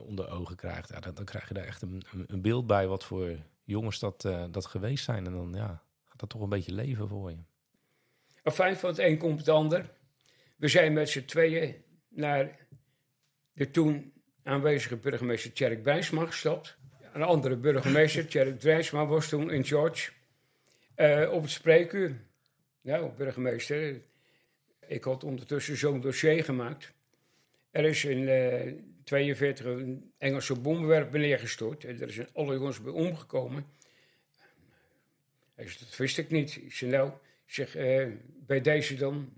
onder 0.08 0.30
ogen 0.30 0.56
krijgt, 0.56 0.90
ja, 0.90 1.00
dan, 1.00 1.26
krijg 1.26 1.48
je 1.48 1.54
daar 1.54 1.66
echt 1.66 1.82
een, 1.82 2.04
een, 2.28 2.42
beeld 2.42 2.68
bij 2.68 2.88
wat 2.88 3.04
voor 3.04 3.38
jongens 3.64 4.00
dat, 4.00 4.24
uh, 4.26 4.46
dat 4.52 4.66
geweest 4.66 5.04
zijn. 5.04 5.26
En 5.26 5.32
dan 5.32 5.54
ja, 5.54 5.84
gaat 6.06 6.20
dat 6.20 6.30
toch 6.30 6.42
een 6.42 6.50
beetje 6.50 6.74
leven 6.74 7.08
voor 7.08 7.30
je. 7.30 7.38
Enfin, 8.44 8.76
van 8.76 8.90
het 8.90 9.00
een 9.00 9.18
komt 9.18 9.40
het 9.40 9.50
ander. 9.50 9.90
We 10.58 10.68
zijn 10.68 10.94
met 10.94 11.10
z'n 11.10 11.26
tweeën 11.26 11.76
naar 12.10 12.58
de 13.54 13.72
toen 13.72 14.14
aanwezige 14.44 14.96
burgemeester 14.96 15.54
Tjerk 15.54 15.84
Bijsma 15.84 16.26
gestapt. 16.26 16.78
Een 17.14 17.22
andere 17.22 17.56
burgemeester, 17.56 18.28
Tjerk 18.28 18.60
Drijsma, 18.60 19.06
was 19.06 19.30
toen 19.30 19.52
in 19.52 19.66
George. 19.66 20.12
Uh, 20.96 21.32
op 21.32 21.42
het 21.42 21.52
spreekuur. 21.52 22.22
Nou, 22.82 23.12
burgemeester, 23.18 24.02
ik 24.88 25.04
had 25.04 25.24
ondertussen 25.24 25.78
zo'n 25.78 26.02
dossier 26.02 26.44
gemaakt. 26.44 26.94
Er 27.72 27.86
is 27.86 28.06
uh, 28.06 28.74
42 29.04 29.66
een 29.66 30.12
Engelse 30.18 30.56
bommenwerper 30.56 31.20
neergestort. 31.20 31.84
En 31.84 32.02
er 32.02 32.12
zijn 32.12 32.28
alle 32.34 32.54
jongens 32.54 32.82
bij 32.82 32.92
omgekomen. 32.92 33.66
Hij 35.56 35.68
zei, 35.68 35.78
dat 35.80 35.98
wist 35.98 36.18
ik 36.18 36.30
niet. 36.30 36.56
Ik 36.56 36.74
zei, 36.74 36.92
nou, 36.92 37.12
zeg, 37.46 37.78
uh, 37.78 38.08
bij 38.24 38.62
deze 38.62 38.96
dan? 38.96 39.34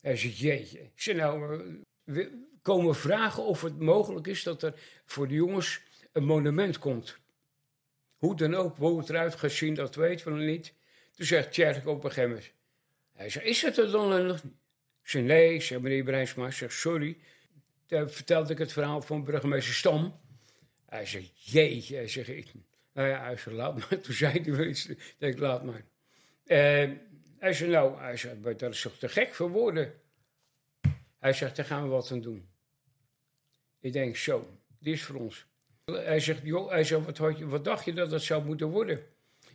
Hij 0.00 0.16
zegt, 0.16 0.38
jeetje. 0.38 0.78
Ik 0.78 0.90
zei, 0.94 1.16
nou, 1.16 1.62
we 2.04 2.46
komen 2.62 2.94
vragen 2.94 3.42
of 3.42 3.62
het 3.62 3.78
mogelijk 3.78 4.26
is 4.26 4.42
dat 4.42 4.62
er 4.62 4.74
voor 5.04 5.28
de 5.28 5.34
jongens 5.34 5.80
een 6.12 6.24
monument 6.24 6.78
komt. 6.78 7.18
Hoe 8.16 8.36
dan 8.36 8.54
ook, 8.54 8.76
hoe 8.76 8.98
het 8.98 9.10
eruit 9.10 9.34
gaat 9.34 9.50
zien, 9.50 9.74
dat 9.74 9.94
weten 9.94 10.26
we 10.26 10.38
nog 10.38 10.46
niet. 10.46 10.72
Toen 11.14 11.26
zegt 11.26 11.52
Tjerk 11.52 11.86
op 11.86 12.04
een 12.04 12.12
gegeven 12.12 12.42
hij 13.18 13.30
zegt, 13.30 13.46
is 13.46 13.62
het 13.62 13.78
er 13.78 13.90
dan? 13.90 14.30
Ik 14.30 14.40
zei, 15.02 15.24
nee, 15.24 15.54
ik 15.54 15.62
zeg, 15.62 15.80
meneer 15.80 16.04
Breinsma, 16.04 16.46
ik 16.46 16.52
zeg, 16.52 16.72
sorry. 16.72 17.16
Toen 17.88 18.10
vertelde 18.10 18.52
ik 18.52 18.58
het 18.58 18.72
verhaal 18.72 19.02
van 19.02 19.24
burgemeester 19.24 19.74
Stam. 19.74 20.20
Hij 20.86 21.06
zegt, 21.06 21.50
jeetje, 21.50 21.96
hij 21.96 22.08
zegt, 22.08 22.28
ik, 22.28 22.52
nou 22.92 23.08
ja, 23.08 23.22
hij 23.22 23.36
zei, 23.36 23.54
laat 23.54 23.78
maar. 23.78 24.00
Toen 24.00 24.14
zei 24.14 24.40
hij 24.42 24.54
wel 24.54 24.66
iets, 24.66 24.88
laat 25.18 25.64
maar. 25.64 25.84
Uh, 26.44 26.96
hij 27.38 27.52
zei, 27.52 27.70
nou, 27.70 27.98
hij 28.00 28.16
zei, 28.16 28.42
dat 28.42 28.62
is 28.62 28.80
toch 28.80 28.96
te 28.98 29.08
gek 29.08 29.34
voor 29.34 29.50
woorden. 29.50 29.94
Hij 31.18 31.32
zegt, 31.32 31.56
daar 31.56 31.64
gaan 31.64 31.82
we 31.82 31.88
wat 31.88 32.10
aan 32.10 32.20
doen. 32.20 32.48
Ik 33.80 33.92
denk, 33.92 34.16
zo, 34.16 34.58
dit 34.78 34.94
is 34.94 35.02
voor 35.02 35.16
ons. 35.16 35.46
Hij 35.84 36.20
zegt, 36.20 36.42
joh, 36.42 36.70
hij 36.70 36.84
zegt, 36.84 37.18
wat, 37.18 37.38
wat 37.40 37.64
dacht 37.64 37.84
je 37.84 37.92
dat 37.92 38.10
dat 38.10 38.22
zou 38.22 38.44
moeten 38.44 38.68
worden? 38.68 38.98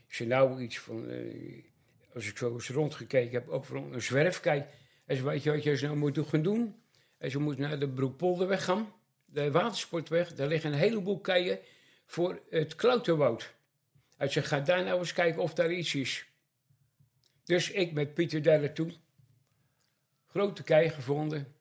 Ik 0.08 0.14
zei, 0.14 0.30
nou, 0.30 0.62
iets 0.62 0.80
van, 0.80 1.10
uh, 1.10 1.64
als 2.14 2.28
ik 2.28 2.38
zo 2.38 2.54
eens 2.54 2.70
rondgekeken 2.70 3.34
heb, 3.34 3.50
ook 3.50 3.66
van 3.66 3.94
een 3.94 4.02
zwerfkijk. 4.02 4.68
Hij 5.06 5.16
zei, 5.16 5.40
je 5.44 5.52
wat 5.52 5.64
je 5.64 5.86
nou 5.86 5.98
moet 5.98 6.20
gaan 6.28 6.42
doen? 6.42 6.83
Zei, 7.24 7.36
je 7.36 7.42
moet 7.42 7.58
naar 7.58 7.80
de 7.80 7.90
Broekpolderweg 7.90 8.64
gaan, 8.64 8.94
de 9.26 9.52
watersportweg. 9.52 10.34
Daar 10.34 10.48
liggen 10.48 10.72
een 10.72 10.78
heleboel 10.78 11.20
keien 11.20 11.60
voor 12.06 12.42
het 12.50 12.76
Klauterwoud. 12.76 13.54
Hij 14.18 14.28
zegt, 14.28 14.48
ga 14.48 14.60
daar 14.60 14.84
nou 14.84 15.00
eens 15.00 15.14
kijken 15.14 15.42
of 15.42 15.54
daar 15.54 15.72
iets 15.72 15.96
is. 15.96 16.26
Dus 17.44 17.72
ik 17.72 17.94
met 17.94 18.14
Pieter 18.14 18.44
Delle 18.44 18.74
toe. 18.74 18.92
Grote 20.26 20.64
kei 20.64 20.90
gevonden. 20.90 21.56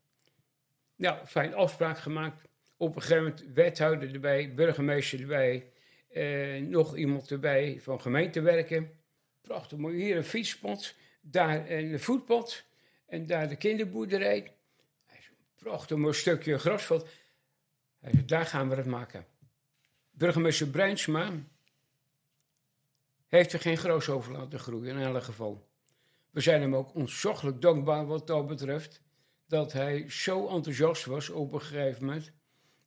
Nou, 0.96 1.26
fijn 1.26 1.54
afspraak 1.54 1.98
gemaakt. 1.98 2.48
Op 2.76 2.96
een 2.96 3.02
gegeven 3.02 3.22
moment 3.22 3.44
wethouder 3.54 4.12
erbij, 4.14 4.54
burgemeester 4.54 5.20
erbij. 5.20 5.70
Eh, 6.08 6.60
nog 6.60 6.96
iemand 6.96 7.30
erbij 7.30 7.78
van 7.80 8.00
gemeentewerken. 8.00 8.90
Prachtig 9.40 9.78
mooi. 9.78 10.02
Hier 10.02 10.16
een 10.16 10.24
fietspad. 10.24 10.94
Daar 11.20 11.70
een 11.70 12.00
voetpad. 12.00 12.64
En 13.06 13.26
daar 13.26 13.48
de 13.48 13.56
kinderboerderij. 13.56 14.52
Prachtig 15.62 15.96
mooi 15.96 16.14
stukje 16.14 16.58
grasveld. 16.58 17.08
Hij 18.00 18.10
zei, 18.12 18.24
daar 18.24 18.46
gaan 18.46 18.68
we 18.68 18.74
het 18.74 18.86
maken. 18.86 19.26
Burgemeester 20.10 20.66
Bruinsma 20.66 21.30
heeft 23.26 23.52
er 23.52 23.60
geen 23.60 23.76
gras 23.76 24.08
over 24.08 24.32
laten 24.32 24.58
groeien, 24.58 24.96
in 24.96 25.02
elk 25.02 25.22
geval. 25.22 25.68
We 26.30 26.40
zijn 26.40 26.60
hem 26.60 26.76
ook 26.76 26.94
ontzaglijk 26.94 27.60
dankbaar 27.60 28.06
wat 28.06 28.26
dat 28.26 28.46
betreft. 28.46 29.02
Dat 29.46 29.72
hij 29.72 30.10
zo 30.10 30.48
enthousiast 30.48 31.04
was 31.04 31.28
op 31.28 31.52
een 31.52 31.60
gegeven 31.60 32.04
moment. 32.04 32.32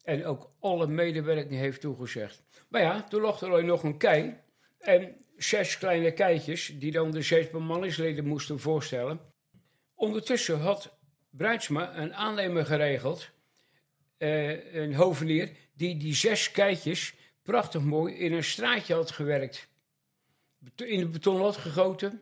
En 0.03 0.25
ook 0.25 0.49
alle 0.59 0.87
medewerking 0.87 1.59
heeft 1.59 1.81
toegezegd. 1.81 2.43
Maar 2.69 2.81
ja, 2.81 3.03
toen 3.03 3.21
lag 3.21 3.41
er 3.41 3.63
nog 3.63 3.83
een 3.83 3.97
kei. 3.97 4.37
En 4.79 5.15
zes 5.37 5.77
kleine 5.77 6.13
keitjes, 6.13 6.75
die 6.79 6.91
dan 6.91 7.11
de 7.11 7.21
zes 7.21 7.49
bemanningsleden 7.49 8.27
moesten 8.27 8.59
voorstellen. 8.59 9.19
Ondertussen 9.93 10.59
had 10.59 10.97
Bruidsma 11.37 11.97
een 11.97 12.13
aannemer 12.13 12.65
geregeld. 12.65 13.29
Uh, 14.17 14.73
een 14.73 14.93
hovenier, 14.93 15.51
die 15.73 15.97
die 15.97 16.15
zes 16.15 16.51
keitjes 16.51 17.13
prachtig 17.43 17.81
mooi 17.81 18.13
in 18.13 18.33
een 18.33 18.43
straatje 18.43 18.93
had 18.93 19.11
gewerkt. 19.11 19.67
In 20.75 20.99
de 20.99 21.07
beton 21.07 21.41
had 21.41 21.57
gegoten 21.57 22.21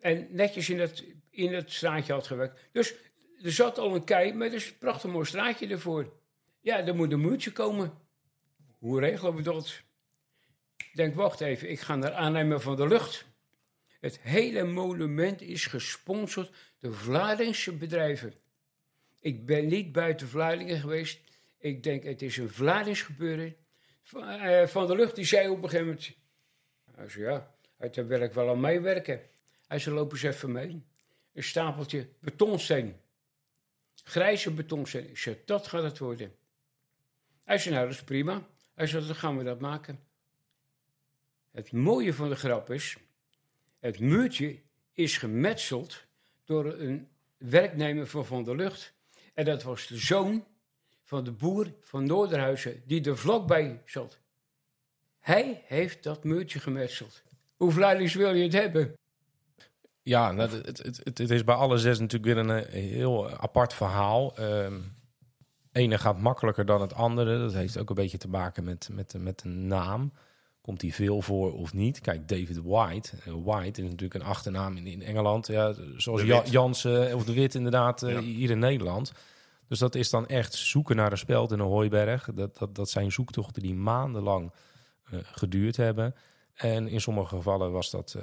en 0.00 0.26
netjes 0.30 0.68
in 0.68 0.80
het, 0.80 1.04
in 1.30 1.54
het 1.54 1.72
straatje 1.72 2.12
had 2.12 2.26
gewerkt. 2.26 2.68
Dus 2.72 2.94
er 3.42 3.52
zat 3.52 3.78
al 3.78 3.94
een 3.94 4.04
kei 4.04 4.32
met 4.32 4.52
een 4.52 4.62
prachtig 4.78 5.10
mooi 5.10 5.26
straatje 5.26 5.68
ervoor. 5.68 6.12
Ja, 6.60 6.86
er 6.86 6.94
moet 6.94 7.12
een 7.12 7.20
muurtje 7.20 7.52
komen. 7.52 7.92
Hoe 8.78 9.00
regelen 9.00 9.34
we 9.34 9.42
dat? 9.42 9.82
Ik 10.76 10.90
denk, 10.94 11.14
wacht 11.14 11.40
even, 11.40 11.70
ik 11.70 11.80
ga 11.80 11.96
naar 11.96 12.12
aannemer 12.12 12.60
van 12.60 12.76
de 12.76 12.88
lucht. 12.88 13.27
Het 13.98 14.20
hele 14.20 14.64
monument 14.64 15.40
is 15.40 15.66
gesponsord 15.66 16.52
door 16.78 16.94
Vlaardingse 16.94 17.72
bedrijven. 17.72 18.34
Ik 19.20 19.46
ben 19.46 19.66
niet 19.66 19.92
buiten 19.92 20.28
Vlaardingen 20.28 20.80
geweest. 20.80 21.20
Ik 21.58 21.82
denk, 21.82 22.02
het 22.02 22.22
is 22.22 22.36
een 22.36 22.50
Vlaardings 22.50 23.02
gebeuren. 23.02 23.56
Van, 24.02 24.22
uh, 24.22 24.66
van 24.66 24.86
de 24.86 24.94
lucht, 24.94 25.14
die 25.14 25.24
zei 25.24 25.48
op 25.48 25.62
een 25.62 25.68
gegeven 25.68 25.86
moment... 25.86 26.16
Hij 26.94 27.08
zei, 27.08 27.24
ja, 27.24 27.54
daar 27.90 28.06
wil 28.06 28.20
ik 28.20 28.32
wel 28.32 28.48
aan 28.48 28.60
meewerken. 28.60 29.20
Hij 29.66 29.78
zei, 29.78 29.94
loop 29.94 30.12
eens 30.12 30.22
even 30.22 30.52
mee. 30.52 30.82
Een 31.32 31.42
stapeltje 31.42 32.08
betonsteen. 32.20 32.96
Grijze 34.02 34.50
betonsteen. 34.50 35.10
Ik 35.10 35.46
dat 35.46 35.66
gaat 35.66 35.82
het 35.82 35.98
worden. 35.98 36.34
Hij 37.44 37.58
zei, 37.58 37.74
nou, 37.74 37.86
dat 37.86 37.96
is 37.96 38.04
prima. 38.04 38.46
Hij 38.74 38.86
zei, 38.86 39.06
dan 39.06 39.14
gaan 39.14 39.38
we 39.38 39.44
dat 39.44 39.60
maken. 39.60 40.06
Het 41.50 41.72
mooie 41.72 42.14
van 42.14 42.28
de 42.28 42.36
grap 42.36 42.70
is... 42.70 42.96
Het 43.78 44.00
muurtje 44.00 44.58
is 44.92 45.18
gemetseld 45.18 46.04
door 46.44 46.72
een 46.72 47.08
werknemer 47.36 48.06
van 48.06 48.26
Van 48.26 48.44
der 48.44 48.56
Lucht. 48.56 48.94
En 49.34 49.44
dat 49.44 49.62
was 49.62 49.86
de 49.86 49.96
zoon 49.96 50.44
van 51.04 51.24
de 51.24 51.32
boer 51.32 51.72
van 51.80 52.06
Noorderhuizen, 52.06 52.82
die 52.86 53.04
er 53.04 53.18
vlakbij 53.18 53.82
zat. 53.84 54.18
Hij 55.18 55.62
heeft 55.66 56.02
dat 56.02 56.24
muurtje 56.24 56.58
gemetseld. 56.60 57.22
Hoeveel 57.56 57.80
leidings 57.80 58.14
wil 58.14 58.34
je 58.34 58.42
het 58.42 58.52
hebben? 58.52 58.94
Ja, 60.02 60.32
nou, 60.32 60.50
het, 61.04 61.30
is 61.30 61.44
bij 61.44 61.54
alle 61.54 61.78
zes 61.78 61.98
natuurlijk 61.98 62.34
weer 62.34 62.56
een, 62.56 62.64
eh, 62.64 62.72
heel 62.72 63.30
apart 63.30 63.74
verhaal. 63.74 64.40
Um, 64.40 64.96
ene 65.72 65.98
gaat 65.98 66.18
makkelijker 66.18 66.66
dan 66.66 66.80
het 66.80 66.94
andere. 66.94 67.38
Dat 67.38 67.52
heeft 67.52 67.78
ook 67.78 67.88
een 67.88 67.94
beetje 67.94 68.18
te 68.18 68.28
maken 68.28 68.64
met, 68.64 68.88
met, 68.92 69.14
met 69.18 69.38
de 69.38 69.48
naam. 69.48 70.12
Komt 70.60 70.80
die 70.80 70.94
veel 70.94 71.22
voor 71.22 71.52
of 71.52 71.72
niet? 71.72 72.00
Kijk, 72.00 72.28
David 72.28 72.60
White. 72.62 73.10
Uh, 73.28 73.34
White 73.44 73.82
is 73.82 73.88
natuurlijk 73.88 74.14
een 74.14 74.28
achternaam 74.28 74.76
in, 74.76 74.86
in 74.86 75.02
Engeland. 75.02 75.46
Ja, 75.46 75.74
zoals 75.96 76.22
ja, 76.22 76.42
Jansen 76.44 77.14
of 77.14 77.24
de 77.24 77.32
Wit 77.32 77.54
inderdaad 77.54 78.02
uh, 78.02 78.18
hier 78.18 78.50
in 78.50 78.58
Nederland. 78.58 79.12
Dus 79.68 79.78
dat 79.78 79.94
is 79.94 80.10
dan 80.10 80.26
echt 80.26 80.54
zoeken 80.54 80.96
naar 80.96 81.12
een 81.12 81.18
speld 81.18 81.52
in 81.52 81.58
een 81.58 81.66
hooiberg. 81.66 82.28
Dat, 82.34 82.58
dat, 82.58 82.74
dat 82.74 82.90
zijn 82.90 83.12
zoektochten 83.12 83.62
die 83.62 83.74
maandenlang 83.74 84.52
geduurd 85.22 85.76
hebben. 85.76 86.14
En 86.54 86.88
in 86.88 87.00
sommige 87.00 87.36
gevallen 87.36 87.72
was 87.72 87.90
dat 87.90 88.16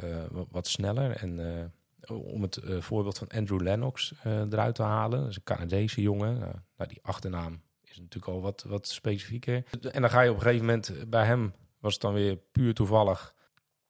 wat 0.51 0.67
sneller. 0.67 1.11
En 1.11 1.73
om 2.07 2.41
het 2.41 2.59
voorbeeld 2.79 3.17
van 3.17 3.27
Andrew 3.27 3.61
Lennox 3.61 4.13
eruit 4.23 4.75
te 4.75 4.83
halen. 4.83 5.19
Dat 5.19 5.29
is 5.29 5.35
een 5.35 5.43
Canadese 5.43 6.01
jongen. 6.01 6.39
nou, 6.77 6.89
die 6.89 6.99
achternaam 7.01 7.61
is 7.83 7.97
natuurlijk 7.99 8.33
al 8.33 8.41
wat, 8.41 8.65
wat 8.67 8.87
specifieker. 8.87 9.63
En 9.91 10.01
dan 10.01 10.09
ga 10.09 10.21
je 10.21 10.29
op 10.29 10.35
een 10.35 10.41
gegeven 10.41 10.65
moment 10.65 11.09
bij 11.09 11.25
hem 11.25 11.53
was 11.85 11.93
het 11.93 12.01
dan 12.01 12.13
weer 12.13 12.35
puur 12.37 12.73
toevallig 12.73 13.35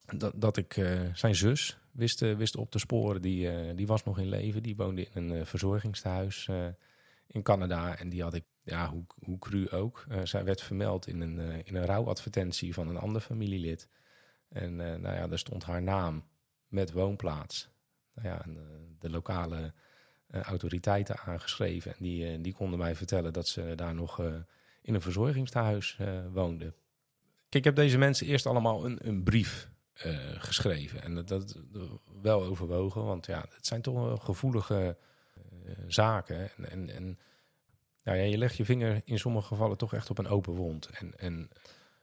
dat, 0.06 0.32
dat 0.36 0.56
ik 0.56 0.76
uh, 0.76 1.00
zijn 1.14 1.34
zus 1.34 1.78
wist, 1.92 2.22
uh, 2.22 2.36
wist 2.36 2.56
op 2.56 2.70
te 2.70 2.78
sporen. 2.78 3.22
Die, 3.22 3.52
uh, 3.52 3.76
die 3.76 3.86
was 3.86 4.04
nog 4.04 4.18
in 4.18 4.28
leven. 4.28 4.62
Die 4.62 4.76
woonde 4.76 5.08
in 5.14 5.30
een 5.30 5.46
verzorgingstehuis 5.46 6.48
in 7.26 7.42
Canada. 7.42 7.98
En 7.98 8.08
die 8.08 8.22
had 8.22 8.34
ik, 8.34 8.44
ja, 8.62 8.90
hoe, 8.90 9.04
hoe 9.24 9.38
cru 9.38 9.70
ook. 9.70 10.06
zij 10.22 10.44
werd 10.44 10.62
vermeld 10.62 11.06
in 11.06 11.20
een, 11.20 11.64
in 11.64 11.74
een 11.74 11.86
rouwadvertentie 11.86 12.74
van 12.74 12.88
een 12.88 12.96
ander 12.96 13.20
familielid. 13.20 13.88
En 14.48 14.76
nou 14.76 15.14
ja, 15.14 15.26
daar 15.26 15.38
stond 15.38 15.64
haar 15.64 15.82
naam 15.82 16.24
met 16.68 16.92
woonplaats. 16.92 17.68
Nou 18.14 18.28
ja, 18.28 18.44
de 18.98 19.10
lokale 19.10 19.74
autoriteiten 20.30 21.18
aangeschreven. 21.18 21.90
En 21.90 21.98
die, 22.00 22.40
die 22.40 22.54
konden 22.54 22.78
mij 22.78 22.94
vertellen 22.94 23.32
dat 23.32 23.48
ze 23.48 23.72
daar 23.74 23.94
nog 23.94 24.20
in 24.82 24.94
een 24.94 25.00
verzorgingstehuis 25.00 25.98
woonde. 26.32 26.74
Ik 27.56 27.64
heb 27.64 27.76
deze 27.76 27.98
mensen 27.98 28.26
eerst 28.26 28.46
allemaal 28.46 28.84
een, 28.84 28.98
een 29.08 29.22
brief 29.22 29.70
eh, 29.92 30.18
geschreven. 30.38 31.02
En 31.02 31.14
dat, 31.14 31.28
dat, 31.28 31.58
wel 32.22 32.42
overwogen, 32.42 33.04
want 33.04 33.26
ja, 33.26 33.44
het 33.54 33.66
zijn 33.66 33.82
toch 33.82 33.94
wel 33.94 34.16
gevoelige 34.16 34.96
eh, 35.34 35.72
zaken. 35.86 36.50
En, 36.56 36.70
en, 36.70 36.90
en 36.90 37.18
nou 38.02 38.18
ja, 38.18 38.24
je 38.24 38.38
legt 38.38 38.56
je 38.56 38.64
vinger 38.64 39.00
in 39.04 39.18
sommige 39.18 39.46
gevallen 39.46 39.76
toch 39.76 39.94
echt 39.94 40.10
op 40.10 40.18
een 40.18 40.28
open 40.28 40.52
wond. 40.52 40.86
En, 40.86 41.18
en 41.18 41.34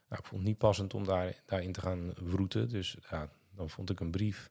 nou, 0.08 0.20
ik 0.20 0.24
vond 0.24 0.40
het 0.40 0.42
niet 0.42 0.58
passend 0.58 0.94
om 0.94 1.04
daar, 1.04 1.42
daarin 1.46 1.72
te 1.72 1.80
gaan 1.80 2.12
wroeten. 2.14 2.68
Dus 2.68 2.96
ja, 3.10 3.28
dan 3.50 3.70
vond 3.70 3.90
ik 3.90 4.00
een 4.00 4.10
brief. 4.10 4.50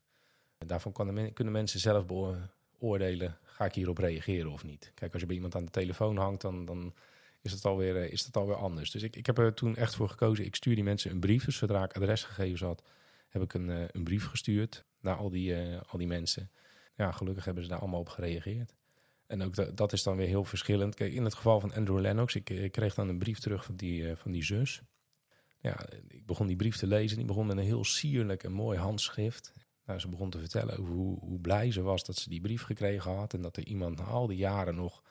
Daarvan 0.58 0.92
kan 0.92 1.34
kunnen 1.34 1.54
mensen 1.54 1.80
zelf 1.80 2.06
beoordelen, 2.06 3.38
ga 3.44 3.66
ik 3.66 3.74
hierop 3.74 3.98
reageren 3.98 4.52
of 4.52 4.64
niet. 4.64 4.92
Kijk, 4.94 5.12
als 5.12 5.22
je 5.22 5.28
bij 5.28 5.36
iemand 5.36 5.56
aan 5.56 5.66
de 5.66 5.72
telefoon 5.72 6.18
hangt, 6.18 6.42
dan, 6.42 6.66
dan 6.66 6.94
is, 7.44 7.52
het 7.52 7.66
alweer, 7.66 7.98
eh, 7.98 8.12
is 8.12 8.26
het 8.26 8.38
alweer 8.38 8.56
anders. 8.56 8.92
Dus 8.92 9.04
ik, 9.04 9.16
ik 9.16 9.26
heb 9.26 9.38
er 9.38 9.54
toen 9.54 9.76
echt 9.76 9.96
voor 9.96 10.10
gekozen, 10.10 10.46
ik 10.46 10.56
stuur 10.56 10.76
die 10.76 10.84
mensen 10.84 11.12
een 11.12 11.20
brief. 11.20 11.46
Dus 11.46 11.58
zodra 11.58 11.84
ik 11.84 11.96
adresgegevens 11.96 12.62
had, 12.62 12.84
heb 13.30 13.42
ik 13.42 13.54
een, 13.54 13.70
eh, 13.70 13.84
een 13.88 14.04
brief 14.04 14.26
gestuurd 14.28 14.86
naar 15.00 15.16
al 15.16 15.30
die, 15.30 15.52
uh, 15.52 15.82
al 15.88 15.98
die 15.98 16.08
mensen. 16.08 16.52
Ja, 16.96 17.12
gelukkig 17.12 17.46
hebben 17.46 17.64
ze 17.64 17.70
daar 17.70 17.80
allemaal 17.80 18.00
op 18.00 18.10
gereageerd. 18.10 18.76
En 19.28 19.44
ook 19.44 19.78
dat 19.78 19.94
is 19.94 20.04
dan 20.04 20.18
weer 20.18 20.28
heel 20.28 20.44
verschillend. 20.44 20.96
Kijk, 20.96 21.14
in 21.14 21.24
het 21.24 21.34
geval 21.34 21.60
van 21.60 21.74
Andrew 21.74 22.00
Lennox, 22.00 22.36
ik, 22.36 22.72
kreeg 22.72 22.94
dan 22.94 23.10
een 23.10 23.18
brief 23.18 23.40
terug 23.40 23.66
van 23.66 23.76
die, 23.76 24.16
van 24.16 24.32
die 24.32 24.44
zus. 24.44 24.82
Ja, 25.60 25.86
ik 26.08 26.26
begon 26.26 26.48
die 26.48 26.56
brief 26.56 26.78
te 26.78 26.88
lezen. 26.88 27.18
Die 27.18 27.26
begon 27.26 27.46
met 27.46 27.58
een 27.58 27.64
heel 27.64 27.84
sierlijk 27.84 28.44
en 28.44 28.52
mooi 28.52 28.78
handschrift. 28.78 29.54
Nou, 29.86 30.00
ze 30.00 30.10
begon 30.10 30.30
te 30.30 30.40
vertellen 30.40 30.78
over 30.78 30.94
hoe, 30.94 31.20
hoe 31.20 31.40
blij 31.40 31.72
ze 31.72 31.82
was 31.82 32.04
dat 32.04 32.16
ze 32.16 32.30
die 32.30 32.42
brief 32.42 32.62
gekregen 32.62 33.16
had. 33.16 33.34
En 33.34 33.42
dat 33.42 33.58
er 33.58 33.66
iemand 33.66 33.98
na 33.98 34.04
al 34.04 34.28
die 34.28 34.38
jaren 34.38 34.76
nog 34.76 35.04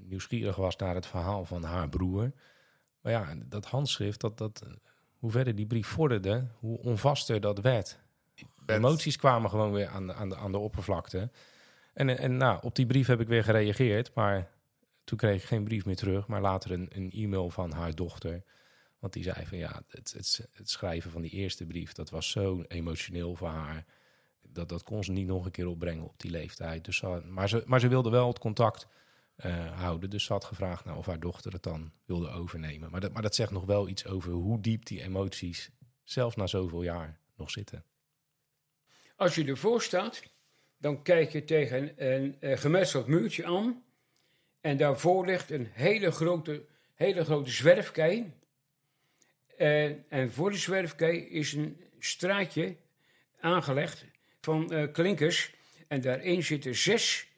nieuwsgierig 0.00 0.56
was 0.56 0.76
naar 0.76 0.94
het 0.94 1.06
verhaal 1.06 1.44
van 1.44 1.62
haar 1.62 1.88
broer. 1.88 2.32
Maar 3.00 3.12
ja, 3.12 3.34
dat 3.46 3.66
handschrift, 3.66 4.20
dat, 4.20 4.38
dat, 4.38 4.62
hoe 5.18 5.30
verder 5.30 5.54
die 5.54 5.66
brief 5.66 5.86
vorderde, 5.86 6.46
hoe 6.58 6.78
onvaster 6.78 7.40
dat 7.40 7.60
werd. 7.60 7.98
De 8.66 8.74
emoties 8.74 9.16
kwamen 9.16 9.50
gewoon 9.50 9.72
weer 9.72 9.88
aan 9.88 10.06
de, 10.06 10.14
aan 10.14 10.28
de, 10.28 10.36
aan 10.36 10.52
de 10.52 10.58
oppervlakte. 10.58 11.30
En, 11.92 12.18
en 12.18 12.36
nou, 12.36 12.58
op 12.62 12.74
die 12.74 12.86
brief 12.86 13.06
heb 13.06 13.20
ik 13.20 13.28
weer 13.28 13.44
gereageerd, 13.44 14.14
maar 14.14 14.50
toen 15.04 15.18
kreeg 15.18 15.42
ik 15.42 15.48
geen 15.48 15.64
brief 15.64 15.84
meer 15.84 15.96
terug, 15.96 16.26
maar 16.26 16.40
later 16.40 16.72
een, 16.72 16.88
een 16.92 17.10
e-mail 17.10 17.50
van 17.50 17.72
haar 17.72 17.94
dochter. 17.94 18.42
Want 18.98 19.12
die 19.12 19.22
zei 19.22 19.46
van 19.46 19.58
ja, 19.58 19.82
het, 19.88 20.12
het, 20.12 20.48
het, 20.52 20.70
schrijven 20.70 21.10
van 21.10 21.22
die 21.22 21.30
eerste 21.30 21.66
brief, 21.66 21.92
dat 21.92 22.10
was 22.10 22.30
zo 22.30 22.62
emotioneel 22.68 23.34
voor 23.34 23.48
haar. 23.48 23.84
Dat, 24.42 24.68
dat 24.68 24.82
kon 24.82 25.04
ze 25.04 25.12
niet 25.12 25.26
nog 25.26 25.44
een 25.44 25.50
keer 25.50 25.66
opbrengen 25.66 26.04
op 26.04 26.20
die 26.20 26.30
leeftijd. 26.30 26.84
Dus 26.84 27.02
maar, 27.24 27.48
ze, 27.48 27.62
maar 27.66 27.80
ze 27.80 27.88
wilde 27.88 28.10
wel 28.10 28.28
het 28.28 28.38
contact 28.38 28.86
uh, 29.46 29.80
houden. 29.80 30.10
Dus 30.10 30.24
ze 30.24 30.32
had 30.32 30.44
gevraagd 30.44 30.84
nou, 30.84 30.98
of 30.98 31.06
haar 31.06 31.20
dochter 31.20 31.52
het 31.52 31.62
dan 31.62 31.92
wilde 32.04 32.30
overnemen. 32.30 32.90
Maar 32.90 33.00
dat, 33.00 33.12
maar 33.12 33.22
dat 33.22 33.34
zegt 33.34 33.50
nog 33.50 33.64
wel 33.64 33.88
iets 33.88 34.06
over 34.06 34.32
hoe 34.32 34.60
diep 34.60 34.86
die 34.86 35.02
emoties, 35.02 35.70
zelfs 36.04 36.36
na 36.36 36.46
zoveel 36.46 36.82
jaar, 36.82 37.18
nog 37.36 37.50
zitten. 37.50 37.84
Als 39.16 39.34
je 39.34 39.44
ervoor 39.44 39.82
staat, 39.82 40.22
dan 40.78 41.02
kijk 41.02 41.30
je 41.30 41.44
tegen 41.44 41.92
een, 42.12 42.36
een 42.40 42.58
gemetseld 42.58 43.06
muurtje 43.06 43.46
aan. 43.46 43.82
En 44.60 44.76
daarvoor 44.76 45.26
ligt 45.26 45.50
een 45.50 45.68
hele 45.72 46.10
grote, 46.10 46.66
hele 46.94 47.24
grote 47.24 47.50
zwerfkei. 47.50 48.32
En, 49.56 50.04
en 50.08 50.32
voor 50.32 50.50
de 50.50 50.56
zwerfkei 50.56 51.18
is 51.18 51.52
een 51.52 51.80
straatje 51.98 52.76
aangelegd 53.40 54.04
van 54.40 54.72
uh, 54.72 54.92
klinkers. 54.92 55.54
En 55.88 56.00
daarin 56.00 56.42
zitten 56.42 56.74
zes 56.74 57.28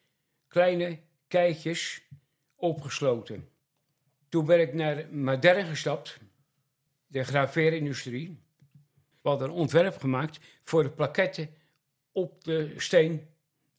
kleine 0.49 0.99
keitjes 1.31 2.03
opgesloten. 2.57 3.49
Toen 4.29 4.47
ben 4.47 4.61
ik 4.61 4.75
naar 4.75 5.07
Madern 5.11 5.67
gestapt, 5.67 6.19
de 7.07 7.25
graveerindustrie. 7.25 8.39
We 9.23 9.29
hadden 9.29 9.49
een 9.49 9.55
ontwerp 9.55 9.99
gemaakt 9.99 10.39
voor 10.63 10.83
de 10.83 10.91
plaketten 10.91 11.55
op 12.13 12.45
de 12.45 12.75
steen 12.77 13.29